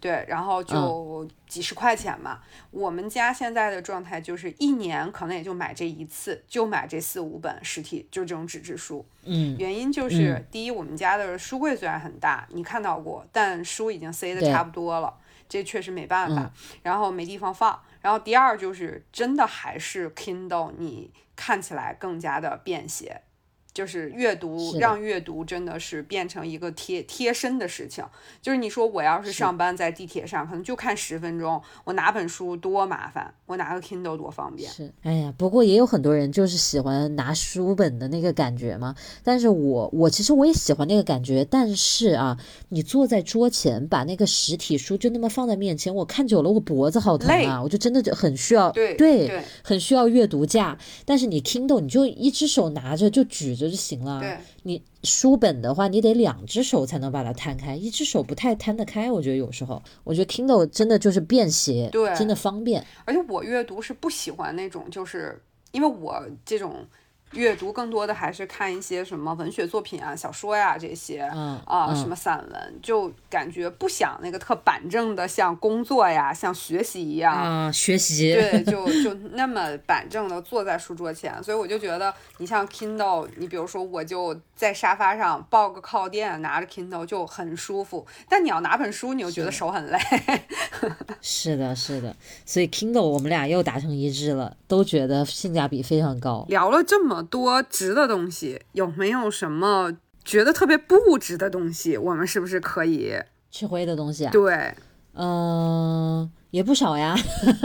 [0.00, 2.40] 对，然后就几十块钱嘛。
[2.70, 9.04] 我们家现在的状态就是一年可能也就买这一次，就买这四五本实体，就这种纸质书。
[9.24, 15.14] 嗯，原因就是第一，我们家的书柜虽然很大，你看到过，但书已经塞的差不多了，
[15.48, 16.50] 这确实没办法。
[16.82, 17.80] 然后没地方放。
[18.00, 23.22] 然后第二就是真的还是 Kindle，你看起来更加的便携。
[23.74, 28.04] 就是阅读，让阅读真的是变成一个贴贴身的事情。
[28.40, 34.70] 就是你说我要是上班在地铁上，可能就看十分钟，我拿本书多麻烦，我拿个 Kindle 多方便。
[34.70, 38.94] 是，哎呀，不过也有很多人就是喜欢拿书本的那个感觉嘛。
[39.24, 50.78] 但是我我其实我也喜欢那个感觉，但是啊，你坐在桌前，把那个实体书就那么放在面前，我看久了我脖子好疼啊，我就真的就很需要，对对，很需要阅读架。
[51.04, 53.63] 但是你 Kindle 你就一只手拿着就举着。
[53.68, 54.20] 就行了。
[54.20, 59.10] 对，你书本的话，你得两只手才能把它摊开，一只手不太摊得开。
[59.10, 62.84] 我觉得有时候，我觉得 Kindle 真的就是便携，对，真的方便。
[63.04, 65.42] 而且我阅读是不喜欢那种，就是
[65.72, 66.86] 因为我这种
[67.34, 89.98] 阅读更多的还是看一些什么文学作品啊、小说呀这些，嗯啊，什么散文，就感觉不想那个特板正的，像工作呀、像学习一样，啊，学习，对，就就那么板正的坐在书桌前，所以我就觉得，你像 Kindle，你比如说我就在沙发上抱个靠垫，拿着 Kindle 就很舒服，但你要拿本书，你又觉得手很累。
[91.20, 92.14] 是的，是的，
[92.44, 96.44] 所以 Kindle 我们俩又达成一致了，都觉得性价比非常高。
[96.48, 99.92] 聊了这么多值的东西，有没有什么
[100.24, 101.96] 觉得特别不值的东西？
[101.96, 103.14] 我们是不是可以
[103.50, 104.30] 吃灰的东西啊？
[104.30, 104.74] 对，
[105.14, 107.16] 嗯、也不少呀。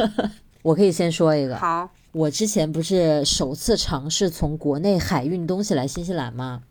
[0.62, 6.62] 我可以先说一个，好，我之前不是首次尝试从国内海运东西来新西兰吗？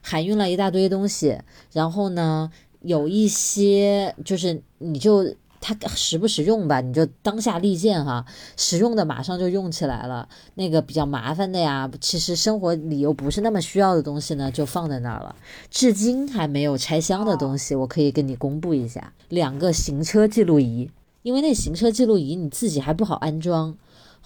[0.00, 1.40] 海运了一大堆东西，
[1.72, 2.50] 然后呢，
[2.82, 5.34] 有一些就是你就
[5.74, 8.24] 它实不实用吧，你就当下利剑哈，
[8.56, 15.34] 实用的马上就用起来了，那个比较麻烦的呀，其实生活里又不是那么需要的东西呢，就放在那儿了。
[15.68, 20.88] 至今还没有拆箱的东西，我可以跟你公布一下，两个行车记录仪，
[21.22, 23.76] 因为那行车记录仪你自己还不好安装。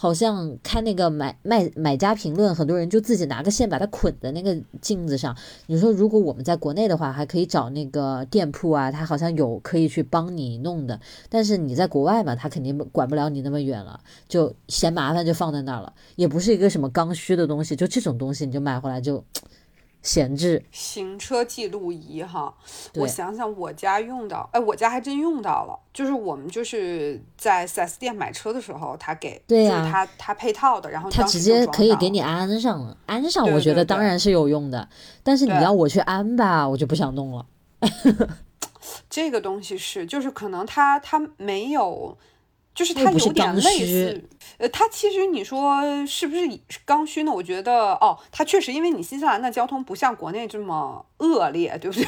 [0.00, 5.36] 好像看那个买卖买家评论，很多人就自己拿个线把它捆在那个镜子上。
[5.66, 10.98] 你说如果我们在国内的话，还可以找那个店铺啊，他好像有可以去帮你弄的。
[11.28, 19.22] 但是你在国外嘛，他肯定管不了你那么远了，就嫌麻烦就放在那儿了，也不是一个什么刚需的东西，就这种东西你就买回来就
[20.02, 20.64] 闲置。
[20.70, 22.54] 行车记录仪哈，
[22.94, 34.88] 我想想，我家用到，哎，我家还真用到了，就是我们就是在 4S 店买车的时候，他给，对呀就是他他配套的，然后它当时就直接可以给你安上了，安上对我觉得当然是有用的，
[35.22, 37.46] 但是你对要我去安吧，我就不想弄了。
[39.10, 42.16] 这个东西是，就是可能它它没有，
[42.74, 44.24] 就是又不是它有点刚类需似，
[44.60, 46.42] 呃，它其实你说是不是
[46.84, 47.32] 刚需呢？
[47.32, 52.06] 我觉得哦，它确实，因为你新西兰的交通不像国内这么恶劣，对不对？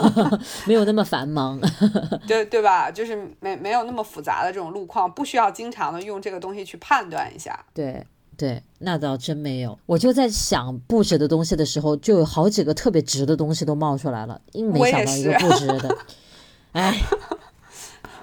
[0.66, 1.60] 没有那么繁忙。
[2.26, 2.90] 对对吧？
[2.90, 7.62] 就是没没有那么复杂的这种路况，不需要经常的用这个东西去判断一下。
[7.74, 8.06] 对
[8.38, 9.78] 对，那倒真没有。
[9.84, 15.98] 我就在想不值的东西的时候，就有好几个特别值的东西都冒出来了，硬没我也想到一个是不值的。
[16.72, 17.45] 哎，还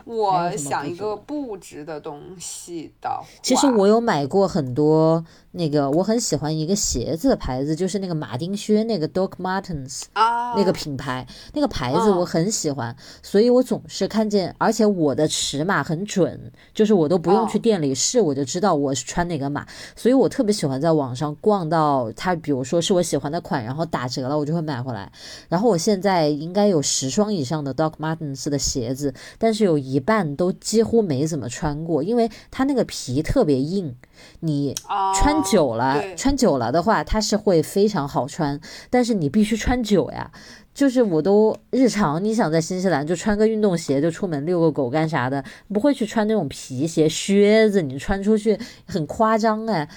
[0.06, 5.24] 我想一个布置的不值的东西的话，其实我有买过很多
[5.54, 10.04] 那个，我很喜欢一个鞋子的牌子，就是那个马丁靴那个 Doc Martens。
[10.14, 25.12] 啊那个品牌，那个牌子我嗯很喜欢，所以我总是看见，而且我的尺码很准，就是我都不用去哦店里试，我就知道我是穿哪个码，所以我特别喜欢在网上逛到它，比如说是我喜欢的款，然后打折了，我就会买回来。
[25.50, 33.96] 然后我现在应该有十双以上的 Doc Martens 的鞋子，但是有一半都几乎没怎么穿过，因为它那个皮特别硬，
[34.42, 34.76] 你
[35.16, 40.32] 穿哦久了，穿久了的话，它是会非常好穿，但是你必须穿久呀。
[40.74, 49.88] 就是我都日常，你想在新西兰就穿个运动鞋就出门遛个狗干啥的，不会去穿那种皮鞋、靴子，你穿出去很夸张哎。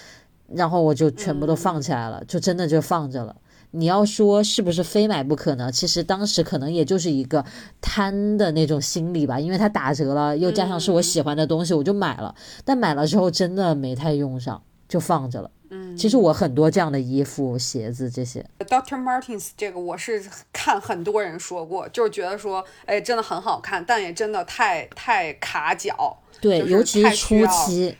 [0.54, 3.34] 然后我就全部都放起来了，就真的就放着了。
[3.72, 5.72] 你要说是不是非买不可呢？
[5.72, 7.44] 其实当时可能也就是一个
[7.80, 12.34] 贪的那种心理吧，因为它打折了，又加上是我喜欢的东西，我就买了。
[12.64, 15.50] 但买了之后真的没太用上，就放着了。
[15.70, 26.16] 嗯，其实我很多这样的衣服、鞋子这些，Doctor Martens 这个我是看很多人说过，就是觉得说，哎，真的很好看，但也真的太太卡脚。
[26.40, 27.96] 对，尤其是初期，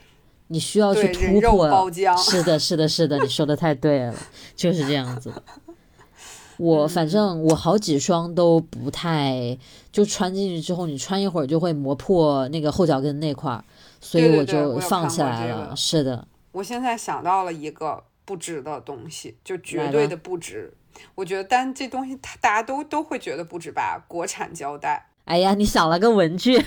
[0.47, 1.70] 你需要去对人肉突破。
[1.70, 4.14] 包浆是的，是的，是的，你说的太对了，
[4.55, 5.43] 就是这样子的。
[6.59, 9.59] 我反正我好几双都不太，
[9.91, 13.64] 就穿进去之后，你穿一会儿就会磨破那个后脚跟那块儿，
[14.01, 15.70] 所以我就放起来了。
[15.70, 16.26] 个是的，
[16.57, 20.72] 我现在想到了一个不值的东西，就绝对的不值。
[21.14, 24.02] 我觉得，但这东西它大家都都会觉得不值吧？
[24.09, 26.59] 国产胶带，哎呀，你想了个文具，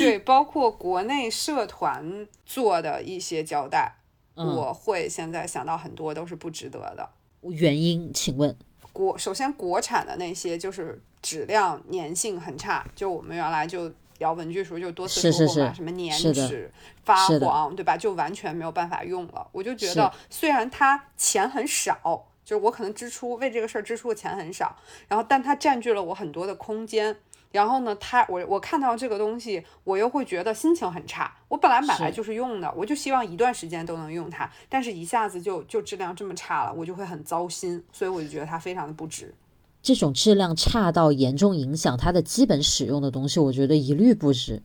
[0.00, 3.94] 对，包括国内社团做的一些胶带，
[4.34, 7.08] 嗯，我会现在想到很多都是不值得的。
[7.42, 8.56] 原因请问？
[8.92, 16.70] 国首先国产的那些就是质量粘性很差，就我们原来就聊文具的时候就多次说过嘛，是是什么粘纸、
[17.02, 17.96] 发黄，对吧？
[17.96, 19.46] 就完全没有办法用了。
[19.52, 24.76] 我就觉得虽然它钱很少，就是我可能支出为这个事儿支出的钱很少，
[25.08, 27.16] 然后但它占据了我很多的空间。
[27.50, 31.34] 然后呢，它我我看到这个东西，我又会觉得心情很差。
[31.48, 39.34] 我本来买来就是用的，我就希望一段时间都能用它，但是一下子就就质量这么差了，我就会很糟心，所以我就觉得它非常的不值。
[39.80, 44.62] 这种质量差到严重影响它的基本使用的东西，我觉得一律不值，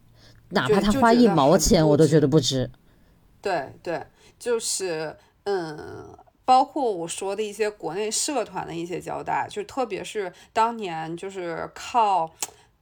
[0.49, 2.70] 哪怕他花一毛钱，我都觉得不值。
[3.41, 4.05] 对对，
[4.39, 6.07] 就是嗯，
[6.45, 12.32] 包括我说的一些国内社团的一些交代，就特别是当年就是靠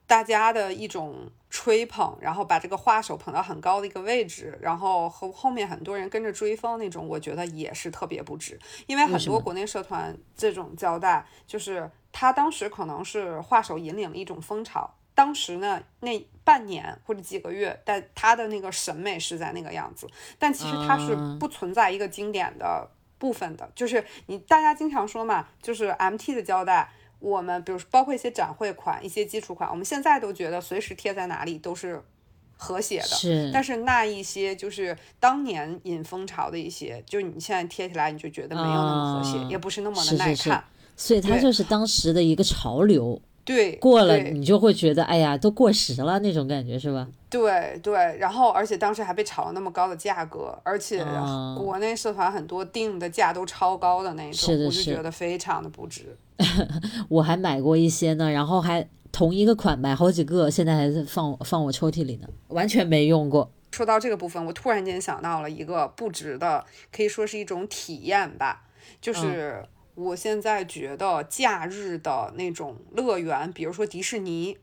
[0.08, 1.16] 大家的一种
[1.52, 8.58] 吹捧，然后把这个画手捧到很高的一个位置，然后和后面很多人跟着追风那种，我觉得也是特别不值。
[8.88, 14.96] 因为很多国内社团这种交代，就是他当时可能是画手引领了一种风潮。
[15.14, 20.08] 当时呢，那半年或者几个月，但他的那个审美是在那个样子，
[20.40, 23.70] 但其实它是不存在一个经典的部分的。
[23.76, 26.90] 就是你大家经常说嘛，就是 MT 的胶带，
[27.22, 32.02] 我们比如包括一些展会款、一些基础款，我们现在都觉得随时贴在哪里都是
[32.58, 33.08] 和谐的。
[33.08, 40.62] 是，但是那一些就是当年引风潮的一些，就你现在贴起来你就觉得没有那么和谐，也不是那么的耐看。
[40.98, 43.22] 所以它就是当时的一个潮流。
[43.52, 47.08] 对，过了你就会觉得，哎呀，都过时了那种感觉是吧？
[47.30, 51.06] 对对，然后而且当时还被炒了那么高的价格，而且
[51.58, 56.18] 国内社团很多定的价都超高的那种，是我就觉得非常的不值。
[57.10, 63.52] 我还买过一些呢，然后还同一个款买好几个，现在还在放放我抽屉里呢，完全没用过。
[63.72, 68.64] 说到这个部分，我突然间想到了一个不值的，可以说是一种体验吧，
[69.00, 69.64] 就是。
[70.02, 74.58] 我现在觉得假日的那种乐园，比如说迪士尼，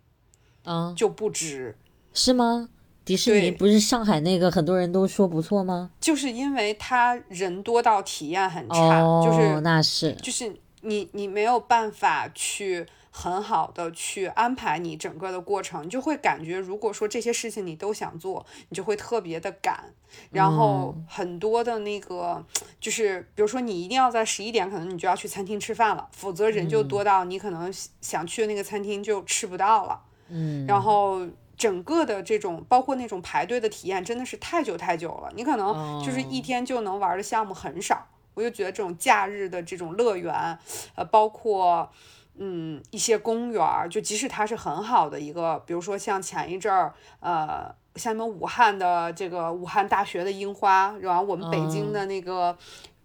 [0.64, 1.76] 嗯，就不值，
[2.12, 2.68] 是吗？
[3.04, 5.90] 迪士尼不是上海那个很多人都说不错吗？
[6.00, 12.86] 就是因为他人多到体验很差，就是那是，就是你你没有办法去。
[13.20, 19.92] 很好的去安排你整个的过程，你就会感觉，如果说这些事情你都想做，你就会特别的赶。
[20.30, 22.44] 然后很多的那个，
[22.78, 30.00] 就是比如说你一定要在十一点，可能你就要去餐厅吃饭了，否则人就多到你可能想去的那个餐厅就吃不到了。
[30.28, 30.64] 嗯。
[30.68, 35.32] 然后整个的这种，包括那种排队的体验，真的是太久太久了。
[35.34, 38.06] 你可能就是一天就能玩的项目很少。
[38.34, 40.56] 我就觉得这种假日的这种乐园，
[40.94, 41.90] 呃，包括。
[42.40, 52.56] 嗯，一些公园儿，就即使它是很好的一个，比如说像前一阵儿，呃，像你们武汉的这个武汉大学的樱花，然后我们北京的那个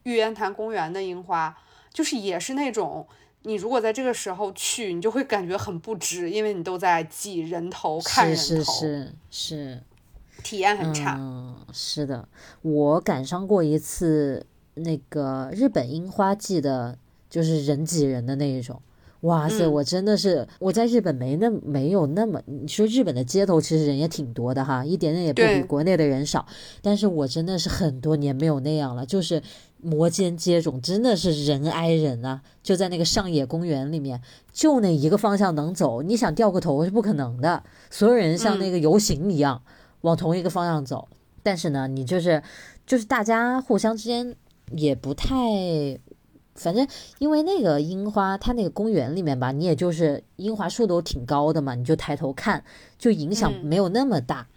[0.04, 1.58] 玉渊潭公园的樱花，
[1.92, 3.08] 就是也是那种，
[3.42, 9.84] 你如果在这个时候去，你就会感觉很不值，因为你都在挤人头看人头，是是是，
[10.44, 11.18] 体验很差。
[11.20, 12.30] 嗯，是的，
[12.62, 18.80] 我赶上过一次那个日本樱花季的，就是人挤人的那一种。
[19.24, 26.46] 哇塞，我真的是我在日本没那没有那么你说日本的街头其实人也挺多的哈，一点点也不比国内的人少。
[26.82, 29.42] 但是我真的是很多年没有那样了，就是
[29.82, 32.42] 摩肩接踵，真的是人挨人啊！
[32.62, 34.22] 就在那个上野公园里面，
[34.52, 37.64] 就那一个方向能走，你想掉个头是不可能的。
[37.90, 39.62] 所有人像那个游行一样
[40.02, 41.08] 往同一个方向走，
[41.42, 42.44] 但是呢，你就是
[42.86, 44.36] 就是大家互相之间
[44.72, 45.30] 也不太。
[46.56, 46.88] 反正
[47.20, 52.64] 因为那个樱花，它那个公园里面吧，你也就是樱花树都挺高的嘛，你就抬头看，
[52.98, 54.48] 就影响没有那么大。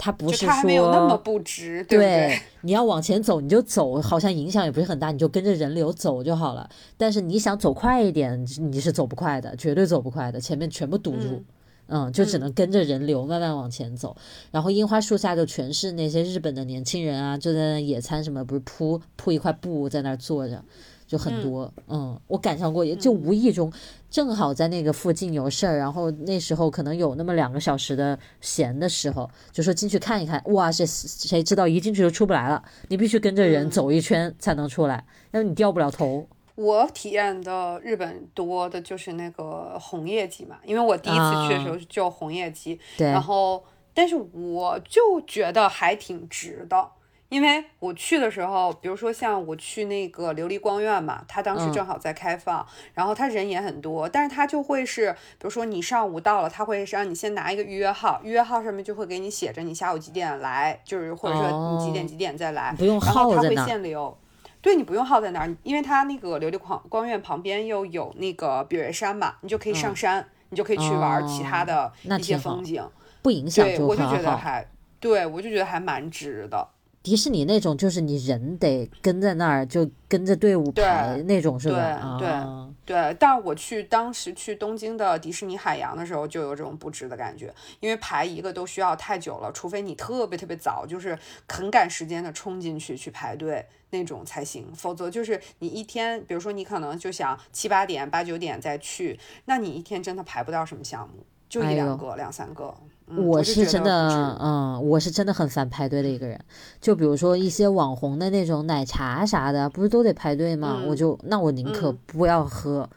[0.00, 2.40] 它不是说没有那么不值，对对？
[2.62, 6.70] 你要往前走你就走，好像影响也不是很大，你就跟着人流走就好了。
[6.96, 11.42] 但是你想走快一点，你是走不快的，绝对走不快的，前面全部堵住，
[11.88, 14.16] 嗯，就只能跟着人流慢慢往前走。
[14.52, 20.62] 然后樱花树下就全是那些日本的年轻人啊，就在那野餐什么，不是铺铺一块布在那儿坐着。
[21.08, 23.72] 就很多，嗯，我赶上过，也就无意中，
[24.10, 36.28] 正好在那个附近有事儿，然后那时候可能有那么两个小时的闲的时候，就说进去看一看，哇，这谁知道一进去就出不来了，你必须跟着人走一圈才能出来，要不你掉不了头。
[36.54, 46.90] 我体验的日本多的就是那个红叶季嘛，因为我第一次去的时候就红叶季，然后，但是我就觉得还挺值的。
[47.28, 63.62] 因为我去的时候，比如说像我去那个琉璃光院嘛，它当时正好在开放，然后它人也很多，但是它就会是，比如说你上午到了，它会让你先拿一个预约号，预约号上面就会给你写着你下午几点来，就是或者说你几点几点再来，不用耗在那。
[63.62, 64.16] 会限流，
[64.62, 72.82] 对你不用耗在那儿，因为它那个琉璃光光院旁边又有那个比瑞山嘛，你就可以上山，你就可以去玩其他的一些风景，
[73.20, 73.66] 不影响。
[73.66, 74.66] 对，我就觉得还，
[74.98, 76.66] 对我就觉得还蛮值的。
[77.02, 82.16] 迪士尼那种就是你人得跟在那儿，就跟着队伍排那种是吧？
[82.18, 83.16] 对对对。
[83.18, 91.18] 但我去当时去东京的迪士尼海洋的时候，就有这种不值的感觉，因为排一个都需要太久了，除非你特别特别早，就是
[91.48, 101.24] 很赶时间的冲进去去排队那种才行，否则就是你一天，比如说你可能就想七八点、八九点再去，那你一天真的排不到什么项目。
[101.48, 102.74] 就一两个、两三个。
[103.10, 106.38] 嗯我是真的，嗯，我是真的很烦排队的一个人。
[106.80, 110.80] 就比如说一些网红的那种奶茶啥的，不是都得排队吗？
[110.86, 112.88] 我嗯就那我宁可嗯不要喝，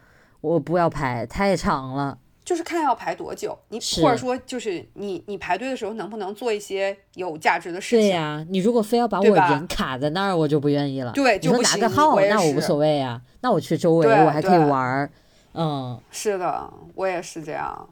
[0.42, 2.18] 我不要排，太长了。
[2.44, 8.00] 就是看要排多久，你是或者说就是你你排队的时候能不能做一些有价值的事情？
[8.02, 11.12] 对呀、你如果非要把我人卡在那儿，我就不愿意了。
[11.14, 15.10] 对你不行拿个号，我那我无所谓啊，那我去周围我还可以玩儿。
[15.54, 17.88] 嗯，是的，我也是这样。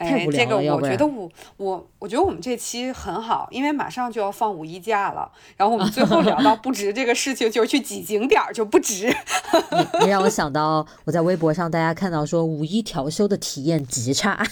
[0.00, 9.06] 哎这个我觉得我我我觉得我们这期很好，因为马上就要放五一假了，然后我们最后聊到不值这个事情，就是去挤景点就不值。
[10.00, 14.42] 你你让我想到我在微博上大家看到说五一调休的体验极差，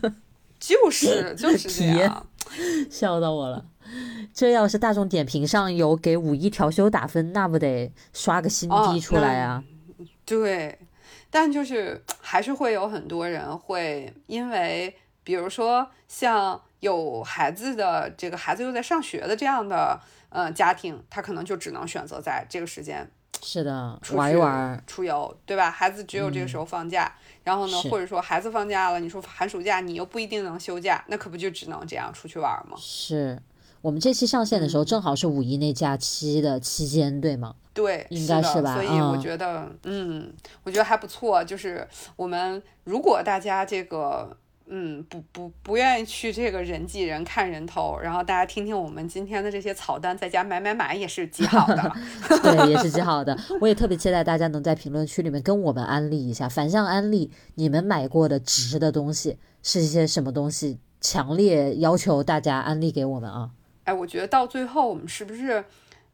[0.60, 2.26] 就是 就是这体验样，
[2.90, 3.64] 笑到我了。
[4.32, 9.64] 这要是大众点评上有给五一调休打分，那不得刷个新哦低出来啊？
[10.24, 10.78] 对，
[11.30, 20.00] 但就是 还是会有很多人会因为，比如说像有孩子的这个孩子又在上学的这样的
[20.30, 23.08] 呃家庭，他可能就只能选择在这个时间
[23.42, 25.70] 是的，出玩一去玩，出游，对吧？
[25.70, 27.10] 孩子只有这个时候放假，
[27.42, 32.76] 然后呢，或者说孩子放假了，你说寒暑假你又不一定能休假，那可不就只能这样出去玩吗？
[32.78, 33.40] 是
[33.82, 37.54] 我们这期上线的时候，正好是五一那假期的期间，对吗？
[37.72, 40.32] 对，应该是吧所以我嗯觉得，嗯，
[40.64, 41.42] 我觉得还不错。
[41.44, 51.92] 就是我们如果大家这个，嗯，不不不愿意去这个人挤人看人头，然后大家听听我们今天的这些草单，在家买买买也是极好的。
[52.42, 53.38] 对，也是极好的。
[53.60, 63.50] 我也特别期待大家能在评论区里面跟我们安利一下，反向安利你们买过的值的东西是一些什么东西，强烈要求大家安利给我们啊！
[63.90, 65.64] 哎，我觉得到最后，我们是不是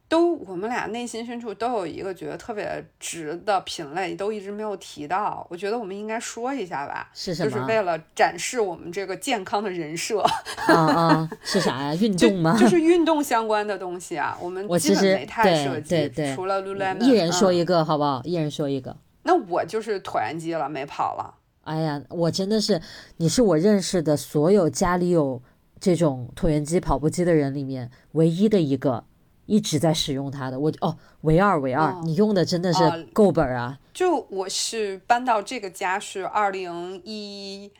[0.09, 5.45] 都我们俩内心深处都有一个觉得特别值的品类，都一直没有提到？
[5.47, 7.11] 我觉得我们应该说一下吧。
[7.13, 7.51] 是什么？
[7.51, 10.21] 就是为了展示我们这个健康的人设，
[10.67, 11.93] 啊啊，是啥呀？
[11.95, 12.57] 运动吗？
[12.59, 14.35] 就是运动相关的东西啊。
[14.41, 18.21] 我们我其实基本没太对涉及，对对除了 Lululemon，一人说嗯一个，好不好？
[18.23, 18.97] 一人说一个。
[19.21, 21.35] 那我就是椭圆机了，没跑了。
[21.65, 22.81] 哎呀，我真的是，
[23.17, 25.41] 你是我认识的所有家里有
[25.79, 29.05] 这种椭圆机、跑步机的人里面唯一的一个
[29.45, 30.59] 一直在使用它的。
[30.59, 33.79] 我哦，唯二唯二，哦你用的真的哦是够本儿啊！
[33.93, 37.71] 就我是搬到这个家是二零一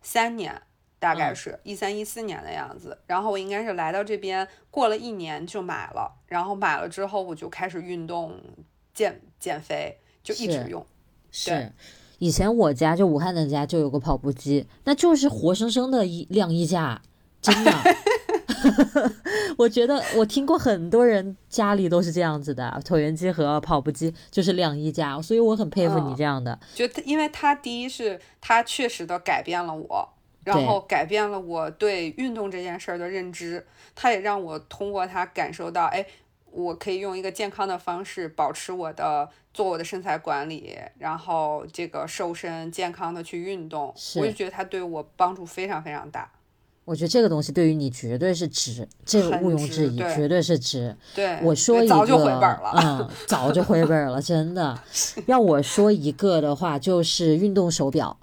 [0.00, 0.62] 三年，
[0.98, 2.98] 大概嗯是一三一四年的样子。
[3.06, 8.40] 然后我应该是来到这边过了一年就买了，然后买了之后我就开始运动、
[8.94, 10.84] 减减肥，就一直用。
[11.30, 11.72] 是，
[12.18, 17.00] 以前我家就武汉的家就有个跑步机，那就是活生生的一晾衣架，
[17.40, 17.72] 真的。
[19.56, 26.58] 我觉得我听过很多人家里都是这样子的，椭圆机和跑步机就是晾衣架，所以我很佩服你嗯这样的。
[26.74, 30.08] 就它因为他第一是他确实的改变了我，
[30.44, 36.04] 然后改变了我对运动这件事儿的认知，他也让我通过他感受到，哎，
[36.50, 46.30] 我可以用一个健康的方式保持我的做我的身材管理，然后这个瘦身健康的去运动，我就觉得他对我帮助非常非常大。
[46.84, 50.96] 我觉得这个东西对于你绝对是值，这个毋庸置疑，对绝对是值。
[51.14, 52.72] 对，我说一个，早就回本了。
[52.82, 54.76] 嗯，早就回本了，真的。
[55.26, 58.16] 要我说一个的话，就是运动手表。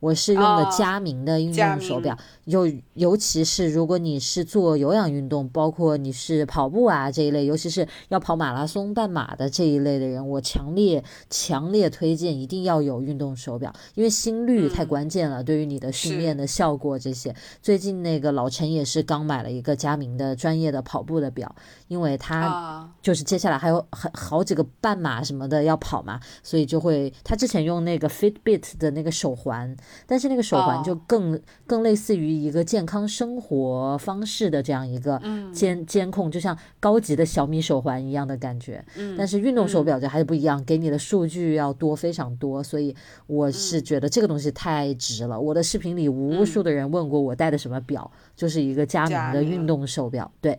[0.00, 2.66] 我是用的哦佳明的运动手表，尤
[3.00, 14.90] 尤其是如果你是做有氧运动，包括你是跑步啊这一类，尤其是要跑马拉松、半马的这一类的人，我强烈强烈推荐一定要有运动手表，因为心率太嗯。
[14.90, 17.32] 关键了，对于你的训练的效果这些。
[17.62, 21.54] 最近那个老陈也是刚买了一个佳明的专业的跑步的表，
[21.86, 29.76] 因为他啊，就是接下来还有很好几个半马什么的要跑嘛，所以就会他之前用那个 Fitbit 的那个手环，
[30.08, 38.84] 但是那个手环就哦更、更类似于一个健康生活方式的这样一个嗯监监控，就像高级的小米手环一样的感觉。
[38.96, 42.92] 嗯，但是运动手表就还是不一样，给你的数据要多非常多，所以
[43.28, 45.38] 我是觉得这个东西太值了。
[45.38, 50.58] 我的视频里无数的人问过我戴的什么表，就是一个佳明佳明的运动手表，对，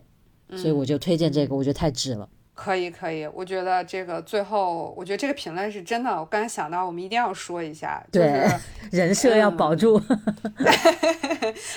[0.56, 2.26] 所以我就推荐这个，我觉得太值了。
[2.62, 8.48] 可以可以，我觉得这个最后，我觉得这个品类是真的，我刚才想到，我们一定要说一下，就是，
[8.92, 10.00] 人设要保住。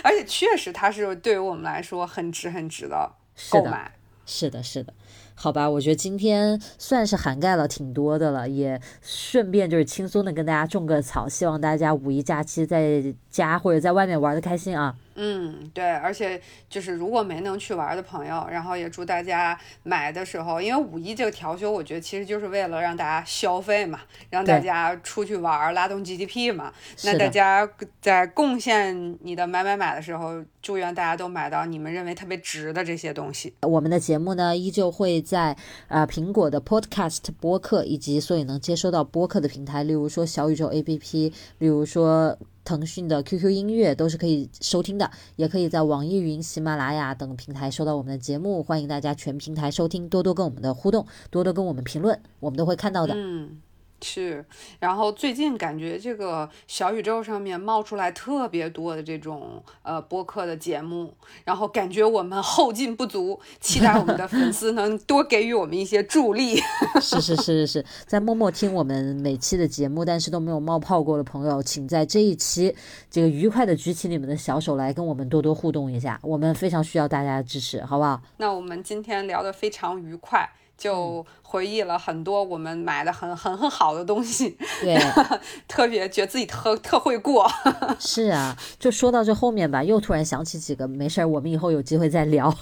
[0.04, 3.92] 而且确实它是对于我们来说很值很值的是的，购买。
[4.28, 4.94] 是的，是的。
[5.36, 14.96] 好吧，我觉得今天算是涵盖了挺多的了，也顺便就是轻松的跟大家种个草，希望大家五一假期在家或者在外面玩的开心啊。
[15.18, 26.74] 嗯，对，而且就是如果没能去玩的朋友，然后也祝大家买的时候，因为五一这个调休，我觉得其实就是为了让大家消费嘛，让大家出去玩，拉动 GDP 嘛。
[27.06, 27.70] 那大家
[28.02, 33.54] 在贡献你的买买买的时候，祝愿大家都买到你们认为特别值的这些东西。
[33.62, 35.58] 我们的节目呢，依旧会在
[35.88, 42.38] 啊苹果的 Podcast 播客以及所以能接收到播客的平台，例如说小宇宙 APP，例如说。
[42.66, 48.64] 腾讯的 QQ 音乐都是可以收听的，也可以在网易云、喜马拉雅等平台收到我们的节目。
[48.64, 53.14] 欢迎大家全平台收听，多多跟我们的互动，多多跟我们评论，我们都会看到的。
[53.16, 53.62] 嗯。
[54.02, 54.46] 是，
[54.80, 66.62] 然后最近感觉这个小宇宙上面冒出来特别多的这种呃播客的节目，然后感觉我们后劲不足，期待我们的粉丝能多给予我们一些助力。
[67.02, 72.76] 是是是是是，在默默听我们每期的节目，但是都没有冒泡过的朋友，请在这一期
[73.10, 78.22] 这个愉快的举起你们的小手来跟我们多多互动一下，我们非常需要大家的支持，好不好？
[78.38, 80.48] 那我们今天聊得非常愉快。
[80.78, 84.98] 就回忆了很多我们买的很很很好的东西， 对，
[85.68, 87.50] 特别觉得自己特特会过。
[88.00, 92.54] 是啊，就说到这后面吧，又突然想起几个，没事儿，我们以后有机会再聊。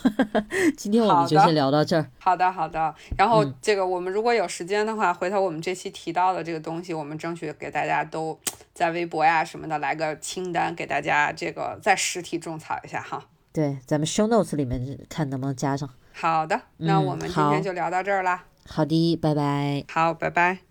[0.77, 2.05] 今天我们就先聊到这儿。
[2.19, 2.93] 好的，好的。
[3.17, 8.37] 然后这个我们如果有时间的话，回头我们这期提到的这个东西，我们争取给大家都
[8.73, 13.25] 在微博呀什么的来个清单，给大家这个在实体种草一下哈。
[13.51, 15.89] 对，咱们 show notes 里面看能不能加上。
[16.13, 18.45] 好的，那我们今天就聊到这儿啦。
[18.67, 19.83] 好的，拜拜。
[19.89, 20.63] 好，拜拜。